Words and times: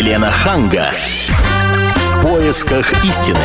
Елена 0.00 0.30
Ханга. 0.30 0.92
В 1.26 2.22
поисках 2.22 3.04
истины. 3.04 3.36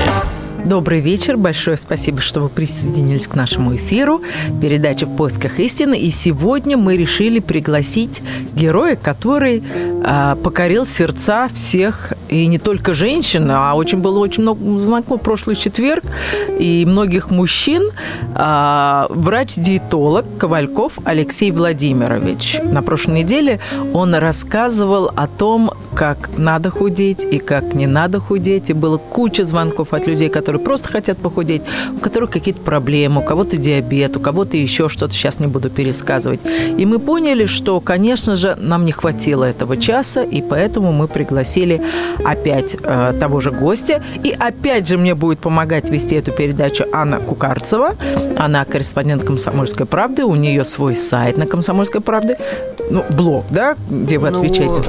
Добрый 0.63 1.01
вечер. 1.01 1.35
Большое 1.35 1.75
спасибо, 1.75 2.21
что 2.21 2.39
вы 2.39 2.47
присоединились 2.47 3.28
к 3.28 3.35
нашему 3.35 3.75
эфиру. 3.75 4.23
Передача 4.62 5.05
«В 5.05 5.18
поисках 5.18 5.60
истины». 5.60 5.99
И 5.99 6.10
сегодня 6.12 6.78
мы 6.78 6.96
решили 6.96 7.39
пригласить 7.39 8.21
героя, 8.54 8.96
который 8.96 9.62
э, 9.63 10.36
покорил 10.41 10.86
сердца 10.86 11.49
всех, 11.54 12.13
и 12.36 12.47
не 12.47 12.57
только 12.57 12.93
женщин, 12.93 13.49
а 13.49 13.75
очень 13.75 13.99
было 13.99 14.20
очень 14.20 14.43
много 14.43 14.77
звонков 14.77 15.21
прошлый 15.21 15.55
четверг, 15.55 16.04
и 16.59 16.86
многих 16.86 17.31
мужчин. 17.31 17.91
Э, 18.36 19.05
врач-диетолог 19.09 20.25
Ковальков 20.37 21.00
Алексей 21.05 21.51
Владимирович. 21.51 22.57
На 22.63 22.82
прошлой 22.82 23.19
неделе 23.19 23.59
он 23.93 24.15
рассказывал 24.15 25.11
о 25.15 25.27
том, 25.27 25.71
как 25.95 26.29
надо 26.37 26.69
худеть 26.69 27.25
и 27.25 27.39
как 27.39 27.74
не 27.74 27.87
надо 27.87 28.19
худеть. 28.19 28.69
И 28.69 28.74
было 28.74 28.97
куча 28.97 29.43
звонков 29.43 29.93
от 29.93 30.07
людей, 30.07 30.29
которые 30.29 30.61
просто 30.61 30.91
хотят 30.91 31.18
похудеть, 31.18 31.61
у 31.96 31.99
которых 31.99 32.31
какие-то 32.31 32.61
проблемы, 32.61 33.22
у 33.22 33.23
кого-то 33.23 33.58
диабет, 33.58 34.17
у 34.17 34.19
кого-то 34.19 34.58
еще 34.58 34.89
что-то, 34.89 35.13
сейчас 35.13 35.39
не 35.39 35.47
буду 35.47 35.69
пересказывать. 35.69 36.41
И 36.77 36.86
мы 36.86 36.99
поняли, 36.99 37.45
что, 37.45 37.80
конечно 37.80 38.36
же, 38.36 38.58
нам 38.59 38.83
не 38.83 38.91
хватило 38.91 39.45
этого 39.45 39.77
часа, 39.77 40.22
и 40.22 40.41
поэтому 40.41 40.91
мы 40.91 41.08
пригласили 41.08 41.81
опять 42.25 42.75
э, 42.81 43.14
того 43.20 43.39
же 43.39 43.52
гостя. 43.52 44.03
И 44.23 44.31
опять 44.31 44.88
же 44.88 44.97
мне 44.97 45.16
будет 45.16 45.39
помогать 45.39 45.89
вести 45.89 46.16
эту 46.16 46.31
передачу 46.31 46.86
Анна 46.92 47.20
Кукарцева. 47.20 47.95
Она 48.38 48.66
корреспондент 48.66 49.23
«Комсомольской 49.23 49.86
правды», 49.86 50.23
у 50.23 50.36
нее 50.36 50.64
свой 50.64 50.95
сайт 50.95 51.38
на 51.38 51.45
«Комсомольской 51.45 52.02
правды», 52.02 52.38
ну, 52.89 53.03
блог, 53.11 53.45
да, 53.50 53.75
где 53.89 54.17
вы 54.17 54.30
ну, 54.30 54.39
отвечаете? 54.39 54.81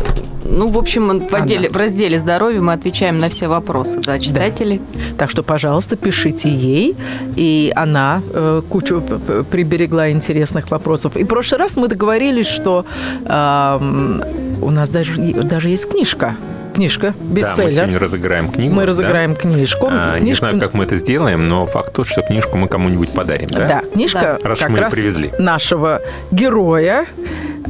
Ну, 0.48 0.68
в 0.68 0.78
общем, 0.78 1.20
в, 1.20 1.34
отделе, 1.34 1.68
в 1.68 1.76
разделе 1.76 2.18
здоровья 2.20 2.60
мы 2.60 2.72
отвечаем 2.72 3.18
на 3.18 3.28
все 3.28 3.48
вопросы, 3.48 4.00
да, 4.00 4.18
читателей. 4.18 4.80
Да. 4.94 5.00
Так 5.18 5.30
что, 5.30 5.42
пожалуйста, 5.42 5.96
пишите 5.96 6.48
ей. 6.48 6.96
И 7.36 7.72
она 7.74 8.22
э, 8.32 8.62
кучу 8.68 9.02
приберегла 9.50 10.10
интересных 10.10 10.70
вопросов. 10.70 11.16
И 11.16 11.24
в 11.24 11.26
прошлый 11.26 11.58
раз 11.58 11.76
мы 11.76 11.88
договорились, 11.88 12.46
что 12.46 12.84
э, 13.24 14.20
у 14.62 14.70
нас 14.70 14.88
даже, 14.88 15.16
даже 15.16 15.68
есть 15.68 15.90
книжка 15.90 16.36
книжка, 16.76 17.14
бестселлер. 17.20 17.56
Да, 17.56 17.64
мы 17.64 17.70
сегодня 17.72 17.98
разыграем 17.98 18.50
книгу. 18.50 18.74
Мы 18.74 18.86
разыграем 18.86 19.34
да? 19.34 19.40
книжку. 19.40 19.88
А, 19.90 20.18
книжку. 20.18 20.24
Не 20.26 20.34
знаю, 20.34 20.60
как 20.60 20.74
мы 20.74 20.84
это 20.84 20.96
сделаем, 20.96 21.46
но 21.46 21.66
факт 21.66 21.92
тот, 21.94 22.06
что 22.06 22.22
книжку 22.22 22.56
мы 22.56 22.68
кому-нибудь 22.68 23.12
подарим, 23.12 23.48
да? 23.48 23.66
Да, 23.66 23.82
книжка 23.92 24.38
да. 24.42 24.48
Раз 24.48 24.58
как 24.58 24.70
мы 24.70 24.78
раз 24.78 24.92
привезли. 24.94 25.32
нашего 25.38 26.02
героя, 26.30 27.06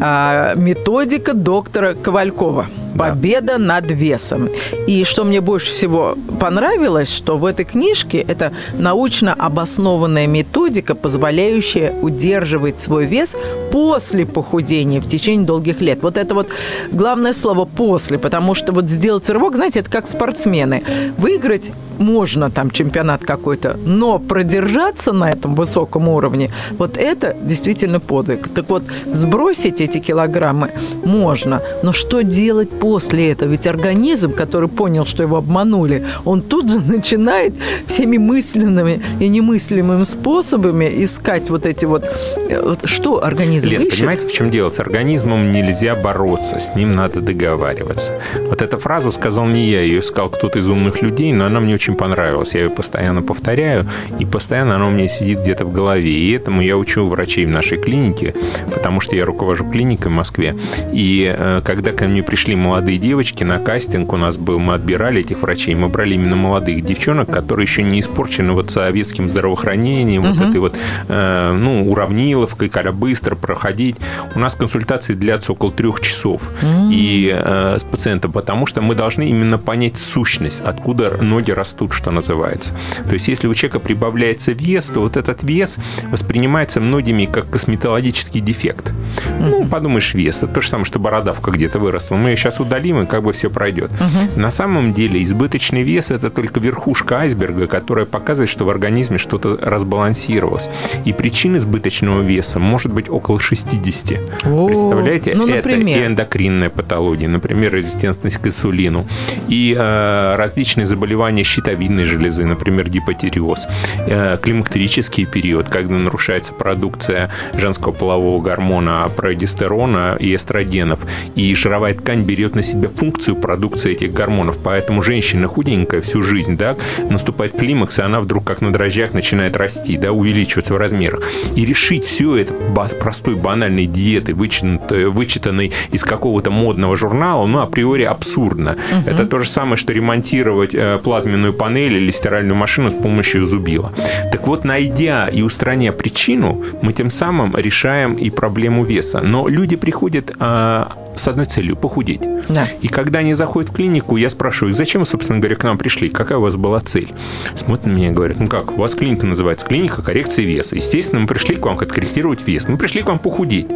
а, 0.01 0.55
методика 0.57 1.33
доктора 1.35 1.95
Ковалькова. 1.95 2.67
Победа 2.99 3.59
над 3.59 3.91
весом. 3.91 4.49
И 4.87 5.05
что 5.05 5.25
мне 5.25 5.41
больше 5.41 5.73
всего 5.73 6.17
понравилось, 6.41 7.13
что 7.13 7.37
в 7.37 7.45
этой 7.45 7.65
книжке 7.65 8.19
это 8.19 8.53
научно 8.79 9.35
обоснованная 9.35 10.27
методика, 10.27 10.95
позволяющая 10.95 11.93
удерживать 12.03 12.81
свой 12.81 13.07
вес 13.07 13.37
после 13.71 14.25
похудения 14.27 15.01
в 15.01 15.09
течение 15.09 15.47
долгих 15.47 15.81
лет. 15.81 15.99
Вот 16.03 16.17
это 16.17 16.35
вот 16.35 16.49
главное 16.91 17.33
слово 17.33 17.65
«после», 17.65 18.19
потому 18.19 18.55
что 18.55 18.73
вот 18.73 18.89
сделать 18.89 19.29
рывок, 19.29 19.57
знаете, 19.57 19.81
это 19.81 19.91
как 19.91 20.07
спортсмены. 20.07 20.83
Выиграть 21.19 21.73
можно 21.99 22.51
там 22.51 22.71
чемпионат 22.71 23.25
какой-то, 23.25 23.79
но 23.85 24.19
продержаться 24.19 25.13
на 25.13 25.31
этом 25.31 25.55
высоком 25.55 26.09
уровне, 26.09 26.51
вот 26.79 26.97
это 26.97 27.37
действительно 27.43 28.01
подвиг. 28.01 28.49
Так 28.49 28.69
вот, 28.69 28.85
сбросить 29.07 29.81
эти 29.81 29.99
килограммы 29.99 30.71
можно, 31.05 31.63
но 31.83 31.93
что 31.93 32.23
делать 32.23 32.71
после 32.71 32.86
этого? 32.95 33.51
Ведь 33.51 33.67
организм, 33.67 34.33
который 34.33 34.69
понял, 34.69 35.05
что 35.05 35.23
его 35.23 35.37
обманули, 35.37 36.07
он 36.25 36.43
тут 36.43 36.71
же 36.71 36.81
начинает 36.87 37.55
всеми 37.87 38.19
мысленными 38.19 39.03
и 39.21 39.29
немыслимыми 39.29 40.05
способами 40.05 41.05
искать 41.05 41.51
вот 41.51 41.67
эти 41.67 41.85
вот... 41.85 42.05
Э, 42.49 42.75
что 42.85 43.25
организм 43.25 43.71
Лен, 43.71 43.83
ищет? 43.83 43.99
понимаете, 43.99 44.29
в 44.29 44.33
чем 44.33 44.51
дело? 44.51 44.71
С 44.71 44.79
организмом 44.79 45.51
нельзя 45.51 45.95
бороться, 45.95 46.59
с 46.59 46.75
ним 46.75 46.93
надо 46.93 47.21
договариваться. 47.21 48.21
Вот 48.49 48.63
эту 48.63 48.79
фразу 48.79 49.13
сказал 49.13 49.47
не 49.47 49.69
я, 49.71 49.83
ее 49.83 50.03
сказал 50.03 50.31
кто-то 50.31 50.59
из 50.59 50.69
умных 50.69 51.03
людей, 51.03 51.33
но 51.33 51.47
она 51.47 51.61
мне 51.61 51.75
очень 51.75 51.95
понравилась. 51.95 52.55
Я 52.55 52.65
ее 52.65 52.71
постоянно 52.71 53.23
повторяю, 53.23 53.87
и 54.19 54.25
постоянно 54.25 54.77
она 54.77 54.87
у 54.87 54.91
меня 54.91 55.09
сидит 55.09 55.41
где-то 55.41 55.65
в 55.65 55.73
голове. 55.73 56.11
И 56.11 56.33
этому 56.33 56.63
я 56.63 56.77
учу 56.77 57.07
врачей 57.07 57.47
в 57.47 57.51
нашей 57.51 57.79
клинике, 57.79 58.35
потому 58.73 59.01
что 59.01 59.17
я 59.17 59.25
руковожу 59.25 59.69
клиникой 59.71 60.11
в 60.11 60.15
Москве. 60.15 60.57
И 60.93 61.35
э, 61.37 61.63
когда 61.65 61.93
ко 61.93 62.07
мне 62.07 62.23
пришли 62.23 62.55
молодые 62.55 62.76
девочки 62.83 63.45
на 63.45 63.59
кастинг, 63.59 64.13
у 64.13 64.17
нас 64.17 64.37
был, 64.37 64.59
мы 64.59 64.75
отбирали 64.75 65.21
этих 65.21 65.43
врачей, 65.43 65.75
мы 65.75 65.89
брали 65.89 66.15
именно 66.15 66.37
молодых 66.37 66.85
девчонок, 66.85 67.31
которые 67.31 67.65
еще 67.65 67.83
не 67.83 68.01
испорчены 68.01 68.53
вот 68.53 68.71
советским 68.71 69.29
здравоохранением, 69.29 70.25
угу. 70.25 70.35
вот 70.35 70.49
этой 70.49 70.61
вот, 70.61 70.77
э, 71.09 71.53
ну, 71.53 71.91
уравниловкой, 71.91 72.69
когда 72.69 72.93
быстро 72.93 73.37
проходить. 73.37 73.97
У 74.35 74.39
нас 74.39 74.55
консультации 74.55 75.15
длятся 75.15 75.53
около 75.53 75.73
трех 75.73 76.01
часов 76.01 76.43
угу. 76.63 76.91
и 76.91 77.33
э, 77.35 77.77
с 77.79 77.85
пациентом, 77.85 78.33
потому 78.33 78.67
что 78.67 78.81
мы 78.81 78.95
должны 78.95 79.29
именно 79.29 79.59
понять 79.59 79.99
сущность, 79.99 80.61
откуда 80.61 81.23
ноги 81.23 81.51
растут, 81.51 81.93
что 81.93 82.11
называется. 82.11 82.73
То 83.07 83.15
есть, 83.15 83.29
если 83.29 83.49
у 83.49 83.55
человека 83.55 83.81
прибавляется 83.81 84.53
вес, 84.53 84.87
то 84.87 85.01
вот 85.01 85.17
этот 85.17 85.43
вес 85.43 85.77
воспринимается 86.11 86.81
многими 86.81 87.27
как 87.27 87.51
косметологический 87.51 88.41
дефект. 88.41 88.93
Ну, 89.41 89.67
подумаешь, 89.67 90.15
вес. 90.15 90.39
Это 90.39 90.49
то 90.49 90.61
же 90.61 90.69
самое, 90.69 90.85
что 90.85 90.99
бородавка 90.99 91.51
где-то 91.51 91.79
выросла. 91.79 92.17
Мы 92.17 92.31
ее 92.31 92.37
сейчас 92.37 92.56
удалим, 92.61 93.03
и 93.03 93.07
как 93.07 93.23
бы 93.23 93.33
все 93.33 93.51
пройдет. 93.51 93.91
Угу. 93.91 94.41
На 94.41 94.51
самом 94.51 94.93
деле 94.93 95.23
избыточный 95.23 95.83
вес– 95.83 96.11
это 96.11 96.31
только 96.31 96.61
верхушка 96.61 97.21
айсберга, 97.21 97.67
которая 97.67 98.07
показывает, 98.07 98.51
что 98.51 98.65
в 98.65 98.71
организме 98.71 99.19
что-то 99.19 99.59
разбалансировалось. 99.61 100.69
И 101.05 101.13
причин 101.13 101.57
избыточного 101.57 102.23
веса 102.23 102.59
может 102.59 102.93
быть 102.93 103.09
около 103.09 103.41
60. 103.41 104.47
О, 104.47 104.67
Представляете? 104.67 105.35
Ну, 105.35 105.47
это 105.49 105.71
и 105.71 106.07
эндокринная 106.07 106.71
патология, 106.71 107.29
например, 107.29 107.75
резистентность 107.75 108.39
к 108.39 108.47
инсулину, 108.47 109.07
и 109.49 109.75
э, 109.77 110.37
различные 110.37 110.87
заболевания 110.87 111.43
щитовидной 111.43 112.05
железы, 112.05 112.45
например, 112.45 112.89
гипотериоз, 112.89 113.67
э, 114.07 114.39
климактерический 114.41 115.27
период, 115.27 115.69
когда 115.69 115.95
нарушается 115.95 116.53
продукция 116.53 117.31
женского 117.55 117.93
полового 117.93 118.41
гормона 118.43 119.09
прогестерона 119.17 120.17
и 120.19 120.35
эстрогенов, 120.35 121.01
и 121.35 121.55
жировая 121.55 121.95
ткань 121.95 122.23
берет 122.23 122.46
на 122.55 122.63
себя 122.63 122.89
функцию 122.89 123.37
продукции 123.37 123.93
этих 123.93 124.13
гормонов, 124.13 124.59
поэтому 124.63 125.03
женщина 125.03 125.49
худенькая 125.49 126.01
всю 126.01 126.23
жизнь, 126.23 126.57
да, 126.57 126.77
наступает 127.11 127.57
климакс, 127.57 127.99
и 127.99 128.03
она 128.03 128.21
вдруг 128.21 128.45
как 128.45 128.61
на 128.61 128.73
дрожжах 128.73 129.13
начинает 129.13 129.57
расти, 129.57 129.97
да, 129.97 130.13
увеличиваться 130.13 130.75
в 130.75 130.77
размерах. 130.77 131.23
И 131.55 131.65
решить 131.65 132.05
все 132.05 132.37
это 132.37 132.55
простой 133.01 133.35
банальной 133.35 133.87
диеты, 133.87 134.35
вычитанной, 134.35 135.09
вычитанной 135.09 135.73
из 135.91 136.05
какого-то 136.05 136.51
модного 136.51 136.97
журнала, 136.97 137.47
ну, 137.47 137.59
априори 137.59 138.03
абсурдно. 138.03 138.77
Угу. 138.93 139.11
Это 139.11 139.27
то 139.27 139.39
же 139.39 139.49
самое, 139.49 139.77
что 139.77 139.93
ремонтировать 139.93 140.75
э, 140.75 140.99
плазменную 141.03 141.53
панель 141.53 141.95
или 141.95 142.11
стиральную 142.11 142.57
машину 142.57 142.91
с 142.91 142.95
помощью 142.95 143.45
зубила. 143.45 143.93
Так 144.33 144.47
вот, 144.47 144.65
найдя 144.65 145.29
и 145.29 145.43
устраняя 145.43 145.93
причину, 145.93 146.63
мы 146.83 146.93
тем 146.93 147.11
самым 147.11 147.57
решаем 147.57 148.15
и 148.15 148.31
проблему 148.31 148.85
веса. 148.85 149.21
Но 149.21 149.49
люди 149.49 149.77
приходят 149.77 150.33
а, 150.39 150.93
с 151.17 151.29
одной 151.29 151.47
целью– 151.47 151.77
похудеть. 151.77 152.21
Да. 152.49 152.67
И 152.81 152.89
когда 152.89 153.21
они 153.21 153.35
заходят 153.35 153.71
в 153.71 153.75
клинику, 153.75 154.17
я 154.17 154.31
спрашиваю, 154.31 154.73
зачем 154.73 155.01
вы, 155.01 155.07
собственно 155.07 155.39
говоря, 155.39 155.57
к 155.57 155.65
нам 155.65 155.79
пришли? 155.79 156.09
Какая 156.09 156.39
у 156.39 156.43
вас 156.43 156.57
была 156.57 156.81
цель? 156.81 157.13
Смотрят 157.55 157.87
на 157.87 157.91
меня 157.91 158.09
и 158.09 158.13
говорят, 158.13 158.39
ну 158.39 158.47
как, 158.47 158.73
у 158.73 158.77
вас 158.77 158.95
клиника 158.95 159.27
называется 159.27 159.67
клиника 159.67 160.03
коррекции 160.03 160.43
веса. 160.43 160.77
Естественно, 160.77 161.21
мы 161.21 161.27
пришли 161.27 161.57
к 161.57 161.65
вам 161.65 161.79
откорректировать 161.79 162.47
вес. 162.47 162.69
Мы 162.69 162.77
пришли 162.77 163.03
к 163.03 163.07
вам 163.07 163.19
похудеть. 163.19 163.67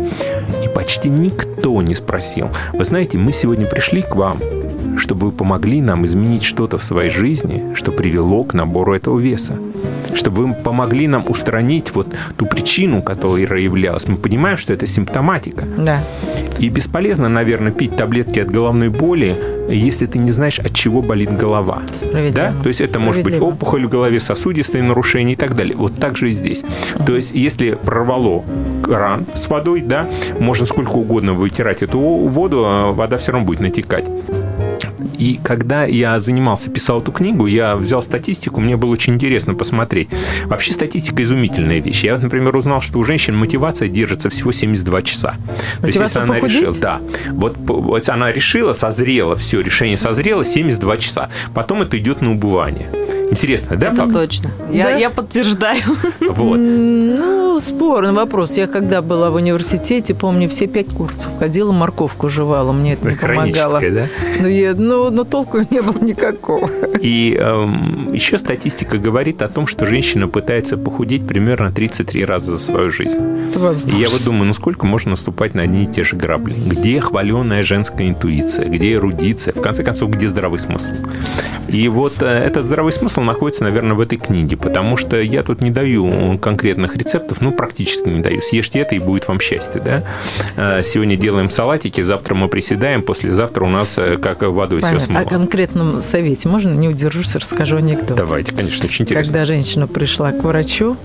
И 0.65 0.69
почти 0.69 1.09
никто 1.09 1.81
не 1.83 1.95
спросил. 1.95 2.49
Вы 2.73 2.85
знаете, 2.85 3.19
мы 3.19 3.33
сегодня 3.33 3.67
пришли 3.67 4.03
к 4.03 4.15
вам 4.17 4.39
чтобы 5.01 5.27
вы 5.27 5.33
помогли 5.33 5.81
нам 5.81 6.05
изменить 6.05 6.43
что-то 6.43 6.79
в 6.79 6.85
своей 6.85 7.11
жизни, 7.11 7.75
что 7.75 7.91
привело 7.93 8.45
к 8.45 8.55
набору 8.55 8.95
этого 8.95 9.19
веса. 9.19 9.57
Чтобы 10.15 10.47
вы 10.47 10.55
помогли 10.55 11.07
нам 11.07 11.25
устранить 11.29 11.95
вот 11.95 12.09
ту 12.37 12.47
причину, 12.47 13.01
которая 13.03 13.61
являлась. 13.61 14.09
Мы 14.09 14.17
понимаем, 14.17 14.57
что 14.57 14.73
это 14.73 14.87
симптоматика. 14.87 15.65
Да. 15.79 16.05
И 16.61 16.69
бесполезно, 16.69 17.31
наверное, 17.31 17.73
пить 17.73 17.97
таблетки 17.97 18.39
от 18.39 18.51
головной 18.51 18.91
боли, 18.91 19.35
если 19.71 20.05
ты 20.05 20.19
не 20.19 20.31
знаешь, 20.31 20.59
от 20.59 20.75
чего 20.75 21.01
болит 21.01 21.35
голова. 21.35 21.83
Да? 22.35 22.53
То 22.63 22.69
есть 22.69 22.83
это 22.83 22.99
может 22.99 23.25
быть 23.25 23.41
опухоль 23.41 23.87
в 23.87 23.89
голове, 23.89 24.21
сосудистые 24.21 24.85
нарушения 24.85 25.33
и 25.33 25.37
так 25.37 25.57
далее. 25.57 25.75
Вот 25.75 25.97
так 25.97 26.19
же 26.19 26.29
и 26.29 26.33
здесь. 26.33 26.63
То 27.07 27.17
есть 27.17 27.33
если 27.33 27.79
прорвало 27.83 28.45
кран 28.85 29.25
с 29.35 29.49
водой, 29.49 29.81
да, 29.81 30.07
можно 30.39 30.67
сколько 30.67 30.93
угодно 30.93 31.33
вытирать 31.33 31.83
эту 31.83 31.99
воду, 31.99 32.65
а 32.67 32.93
вода 32.93 33.17
все 33.17 33.33
равно 33.33 33.47
будет 33.47 33.61
натекать 33.61 34.05
И 35.19 35.39
когда 35.43 35.85
я 35.85 36.19
занимался, 36.21 36.71
писал 36.71 37.01
эту 37.01 37.13
книгу, 37.13 37.47
я 37.47 37.77
взял 37.77 38.03
статистику, 38.03 38.61
мне 38.61 38.77
было 38.77 38.91
очень 38.91 39.15
интересно 39.15 39.55
посмотреть. 39.55 40.09
Вообще 40.45 40.73
статистика 40.73 41.23
изумительная 41.23 41.81
вещь. 41.81 42.05
Я, 42.05 42.19
например, 42.19 42.57
узнал, 42.57 42.81
что 42.81 42.99
у 42.99 43.05
женщин 43.05 43.37
мотивация 43.37 43.89
держится 43.89 44.31
всего 44.31 44.53
72 44.53 45.03
часа. 45.03 45.35
То 45.81 45.87
есть, 45.87 45.99
если 45.99 46.19
она 46.19 46.35
похудеть? 46.35 46.57
решила, 46.61 46.75
да, 46.75 47.01
вот, 47.33 47.57
вот 47.59 48.09
она 48.09 48.33
решила, 48.33 48.73
созрела, 48.73 49.37
все, 49.37 49.61
решение 49.61 49.97
созрело, 49.97 50.45
72 50.45 50.97
часа. 50.99 51.29
Потом 51.55 51.83
это 51.83 51.99
идет 51.99 52.21
на 52.23 52.33
убывание. 52.33 52.89
Интересно, 53.31 53.77
да, 53.77 53.89
Это 53.89 53.97
факт? 53.97 54.13
точно. 54.13 54.51
Я, 54.73 54.85
Да? 54.85 54.91
я 54.97 55.11
подтверждаю. 55.11 55.83
Вот. 56.21 56.57
Ну, 56.59 57.40
спорный 57.61 58.13
вопрос. 58.13 58.57
Я 58.57 58.67
когда 58.67 59.03
была 59.03 59.31
в 59.31 59.35
университете, 59.37 60.15
помню, 60.15 60.49
все 60.49 60.67
пять 60.67 60.89
курсов 60.89 61.33
ходила, 61.39 61.73
морковку 61.73 62.29
жевала, 62.29 62.73
мне 62.73 62.95
это 62.95 63.09
не 63.09 63.15
помогало. 63.15 63.81
Да? 63.81 64.07
Ну, 64.41 64.49
я- 64.49 64.75
ну, 64.75 65.11
но 65.11 65.25
толку 65.25 65.59
не 65.71 65.81
было 65.83 65.99
никакого. 66.03 66.71
И 67.01 67.37
эм, 67.41 68.13
еще 68.13 68.39
статистика 68.39 68.99
говорит 68.99 69.43
о 69.43 69.49
том, 69.49 69.67
что 69.67 69.87
женщина 69.87 70.29
пытается 70.29 70.77
похудеть 70.77 71.27
примерно 71.27 71.71
33 71.73 72.25
раза 72.25 72.53
за 72.53 72.59
свою 72.59 72.91
жизнь. 72.91 73.19
Это 73.51 73.59
И 73.59 73.63
возможно. 73.63 73.99
я 73.99 74.09
вот 74.09 74.23
думаю, 74.25 74.45
ну 74.47 74.55
сколько 74.55 74.87
можно 74.87 75.11
наступать 75.11 75.55
на 75.55 75.63
одни 75.63 75.85
и 75.85 75.87
те 75.87 76.03
же 76.05 76.17
грабли? 76.17 76.55
Где 76.55 77.01
хваленая 77.01 77.63
женская 77.63 78.09
интуиция? 78.09 78.67
Где 78.69 78.95
эрудиция? 78.95 79.55
В 79.55 79.61
конце 79.61 79.83
концов, 79.83 80.11
где 80.11 80.29
здравый 80.29 80.59
смысл? 80.59 80.93
И 81.73 81.89
вот 81.89 82.21
э, 82.21 82.27
этот 82.27 82.67
здравый 82.67 82.93
смысл 82.93 83.21
находится, 83.23 83.65
наверное, 83.65 83.95
в 83.95 84.01
этой 84.01 84.19
книге, 84.19 84.57
потому 84.57 84.97
что 84.97 85.21
я 85.21 85.43
тут 85.43 85.61
не 85.61 85.71
даю 85.71 86.39
конкретных 86.39 86.97
рецептов, 86.97 87.41
ну, 87.41 87.53
практически 87.53 88.09
не 88.09 88.21
даю. 88.21 88.41
Съешьте 88.41 88.81
это, 88.81 88.95
и 88.95 88.99
будет 88.99 89.29
вам 89.29 89.41
счастье, 89.41 89.81
да? 89.81 90.03
Э, 90.57 90.83
Сегодня 90.83 91.17
делаем 91.17 91.51
салатики, 91.51 92.01
завтра 92.01 92.35
мы 92.35 92.49
приседаем, 92.49 93.03
послезавтра 93.03 93.65
у 93.65 93.69
нас 93.69 93.97
э, 93.99 94.17
как 94.17 94.43
водой 94.43 94.79
все 94.79 94.89
Понятно. 94.89 95.07
смыло. 95.07 95.21
О 95.21 95.25
конкретном 95.25 96.03
совете 96.03 96.49
можно? 96.49 96.71
Не 96.71 96.89
удержусь, 96.89 97.35
расскажу 97.35 97.77
анекдот. 97.77 98.17
Давайте, 98.17 98.55
конечно, 98.55 98.85
очень 98.87 99.05
интересно. 99.05 99.33
Когда 99.33 99.45
женщина 99.45 99.87
пришла 99.87 100.33
к 100.33 100.43
врачу 100.43 100.97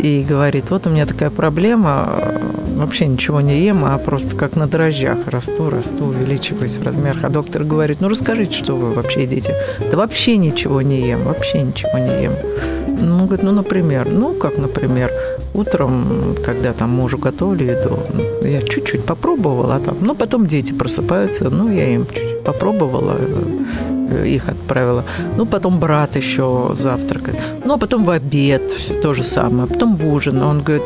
и 0.00 0.24
говорит, 0.28 0.70
вот 0.70 0.86
у 0.86 0.90
меня 0.90 1.06
такая 1.06 1.30
проблема, 1.30 2.18
вообще 2.76 3.06
ничего 3.06 3.40
не 3.40 3.64
ем, 3.64 3.84
а 3.84 3.96
просто 3.98 4.36
как 4.36 4.56
на 4.56 4.66
дрожжах 4.66 5.18
расту, 5.26 5.70
расту, 5.70 6.04
увеличиваюсь 6.04 6.76
в 6.76 6.82
размерах. 6.82 7.24
А 7.24 7.28
доктор 7.28 7.64
говорит, 7.64 8.00
ну 8.00 8.08
расскажите, 8.08 8.52
что 8.52 8.76
вы 8.76 8.92
вообще 8.92 9.22
едите. 9.22 9.54
Да 9.90 9.96
вообще 9.96 10.36
ничего 10.36 10.82
не 10.82 11.06
ем, 11.06 11.22
вообще 11.24 11.62
ничего 11.62 11.98
не 11.98 12.24
ем. 12.24 12.32
Ну, 13.00 13.26
говорит, 13.26 13.44
ну, 13.44 13.52
например, 13.52 14.08
ну, 14.10 14.34
как, 14.34 14.56
например, 14.56 15.10
утром, 15.52 16.36
когда 16.44 16.72
там 16.72 16.90
мужу 16.90 17.18
готовили 17.18 17.64
еду, 17.64 17.98
я 18.42 18.62
чуть-чуть 18.62 19.04
попробовала, 19.04 19.76
а 19.76 19.80
там, 19.80 19.96
ну, 20.00 20.14
потом 20.14 20.46
дети 20.46 20.72
просыпаются, 20.72 21.50
ну, 21.50 21.70
я 21.70 21.88
им 21.94 22.06
чуть-чуть 22.06 22.44
попробовала, 22.44 23.16
их 24.24 24.48
отправила. 24.48 25.04
Ну, 25.36 25.46
потом 25.46 25.78
брат 25.80 26.16
еще 26.16 26.70
завтракает. 26.74 27.38
Ну, 27.64 27.74
а 27.74 27.78
потом 27.78 28.04
в 28.04 28.10
обед 28.10 28.62
то 29.02 29.14
же 29.14 29.22
самое. 29.22 29.68
Потом 29.68 29.96
в 29.96 30.06
ужин. 30.06 30.42
Он 30.42 30.62
говорит, 30.62 30.84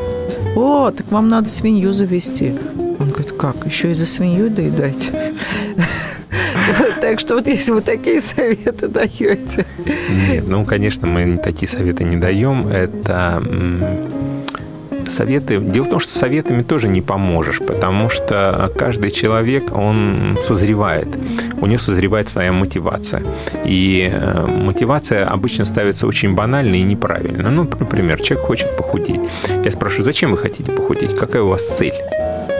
о, 0.56 0.90
так 0.90 1.10
вам 1.10 1.28
надо 1.28 1.48
свинью 1.48 1.92
завести. 1.92 2.54
Он 2.98 3.10
говорит, 3.10 3.32
как, 3.32 3.66
еще 3.66 3.90
и 3.90 3.94
за 3.94 4.06
свинью 4.06 4.50
доедать? 4.50 5.10
Так 7.00 7.20
что 7.20 7.36
вот 7.36 7.46
если 7.46 7.72
вы 7.72 7.80
такие 7.80 8.20
советы 8.20 8.88
даете. 8.88 9.64
Нет, 10.28 10.48
ну, 10.48 10.64
конечно, 10.64 11.06
мы 11.06 11.38
такие 11.38 11.66
советы 11.68 12.04
не 12.04 12.16
даем. 12.16 12.68
Это 12.68 13.42
советы... 15.18 15.58
Дело 15.58 15.84
в 15.84 15.88
том, 15.88 16.00
что 16.00 16.12
советами 16.16 16.62
тоже 16.62 16.88
не 16.88 17.02
поможешь, 17.02 17.58
потому 17.58 18.08
что 18.08 18.72
каждый 18.76 19.10
человек, 19.10 19.76
он 19.76 20.38
созревает. 20.40 21.08
У 21.60 21.66
него 21.66 21.78
созревает 21.78 22.28
своя 22.28 22.52
мотивация. 22.52 23.22
И 23.64 24.08
э, 24.12 24.46
мотивация 24.46 25.26
обычно 25.26 25.64
ставится 25.64 26.06
очень 26.06 26.34
банально 26.34 26.76
и 26.76 26.82
неправильно. 26.82 27.50
Ну, 27.50 27.64
например, 27.64 28.20
человек 28.22 28.46
хочет 28.46 28.76
похудеть. 28.76 29.20
Я 29.64 29.70
спрашиваю, 29.72 30.04
зачем 30.04 30.30
вы 30.30 30.38
хотите 30.38 30.70
похудеть? 30.72 31.16
Какая 31.16 31.42
у 31.42 31.48
вас 31.48 31.66
цель? 31.78 31.94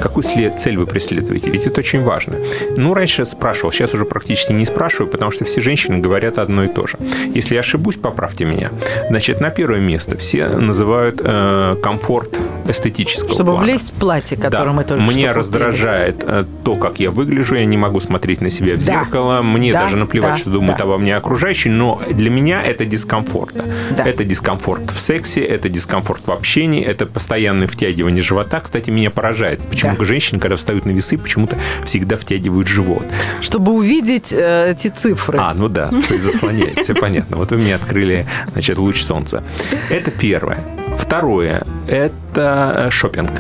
Какую 0.01 0.25
цель 0.57 0.77
вы 0.77 0.87
преследуете? 0.87 1.51
Ведь 1.51 1.67
это 1.67 1.81
очень 1.81 2.03
важно. 2.03 2.37
Ну, 2.77 2.95
раньше 2.95 3.25
спрашивал, 3.25 3.73
сейчас 3.73 3.95
уже 3.95 4.05
практически 4.05 4.53
не 4.53 4.67
спрашиваю, 4.67 5.11
потому 5.11 5.31
что 5.31 5.45
все 5.45 5.61
женщины 5.61 5.99
говорят 5.99 6.39
одно 6.39 6.65
и 6.65 6.69
то 6.69 6.87
же. 6.87 6.99
Если 7.35 7.55
я 7.55 7.61
ошибусь, 7.61 7.97
поправьте 7.97 8.45
меня. 8.45 8.71
Значит, 9.09 9.41
на 9.41 9.51
первое 9.51 9.81
место 9.81 10.17
все 10.17 10.49
называют 10.49 11.21
э, 11.25 11.77
комфорт 11.83 12.39
эстетического 12.69 13.33
Чтобы 13.35 13.53
плана. 13.53 13.65
влезть 13.67 13.91
в 13.91 13.95
платье, 13.99 14.37
которое 14.37 14.65
Да. 14.67 14.73
мы 14.73 14.85
только 14.85 15.03
Мне 15.03 15.25
что 15.27 15.35
раздражает 15.35 16.17
э, 16.23 16.45
то, 16.65 16.77
как 16.77 17.01
я 17.01 17.11
выгляжу, 17.11 17.55
я 17.57 17.65
не 17.65 17.77
могу 17.77 18.01
смотреть 18.01 18.41
на 18.41 18.51
себя 18.51 18.75
в 18.75 18.79
Да. 18.79 18.85
зеркало, 19.05 19.43
мне 19.43 19.73
Да, 19.73 19.83
даже 19.85 19.97
наплевать, 19.97 20.33
да, 20.35 20.39
что 20.39 20.51
думают 20.51 20.79
да. 20.79 20.85
обо 20.85 20.99
мне 20.99 21.17
окружающие, 21.17 21.73
но 21.73 22.01
для 22.11 22.31
меня 22.31 22.63
это 22.63 22.85
дискомфорт. 22.85 23.55
Да. 23.97 24.05
Это 24.05 24.25
дискомфорт 24.25 24.91
в 24.91 24.99
сексе, 25.01 25.43
это 25.43 25.69
дискомфорт 25.69 26.23
в 26.27 26.31
общении, 26.33 26.83
это 26.85 27.07
постоянное 27.07 27.67
втягивание 27.67 28.23
живота. 28.23 28.61
Кстати, 28.61 28.91
меня 28.91 29.11
поражает, 29.11 29.61
почему 29.61 29.97
Да. 29.99 30.05
женщины, 30.05 30.41
когда 30.41 30.57
встают 30.57 30.85
на 30.87 30.91
весы, 30.91 31.17
почему-то 31.19 31.57
всегда 31.85 32.17
втягивают 32.17 32.69
живот. 32.69 33.05
Чтобы 33.41 33.73
увидеть 33.73 34.33
э, 34.33 34.73
эти 34.73 34.89
цифры. 34.89 35.39
А, 35.41 35.55
ну 35.55 35.69
да, 35.69 35.89
то 35.89 35.97
есть 36.15 36.25
заслоняет, 36.25 36.81
все 36.85 36.95
понятно. 36.95 37.37
Вот 37.37 37.51
вы 37.51 37.57
мне 37.59 37.75
открыли, 37.75 38.27
значит, 38.53 38.79
луч 38.79 39.03
солнца. 39.03 39.43
Это 39.91 40.11
первое. 40.11 40.59
Второе– 41.09 41.63
это 41.89 42.89
шопинг. 42.91 43.31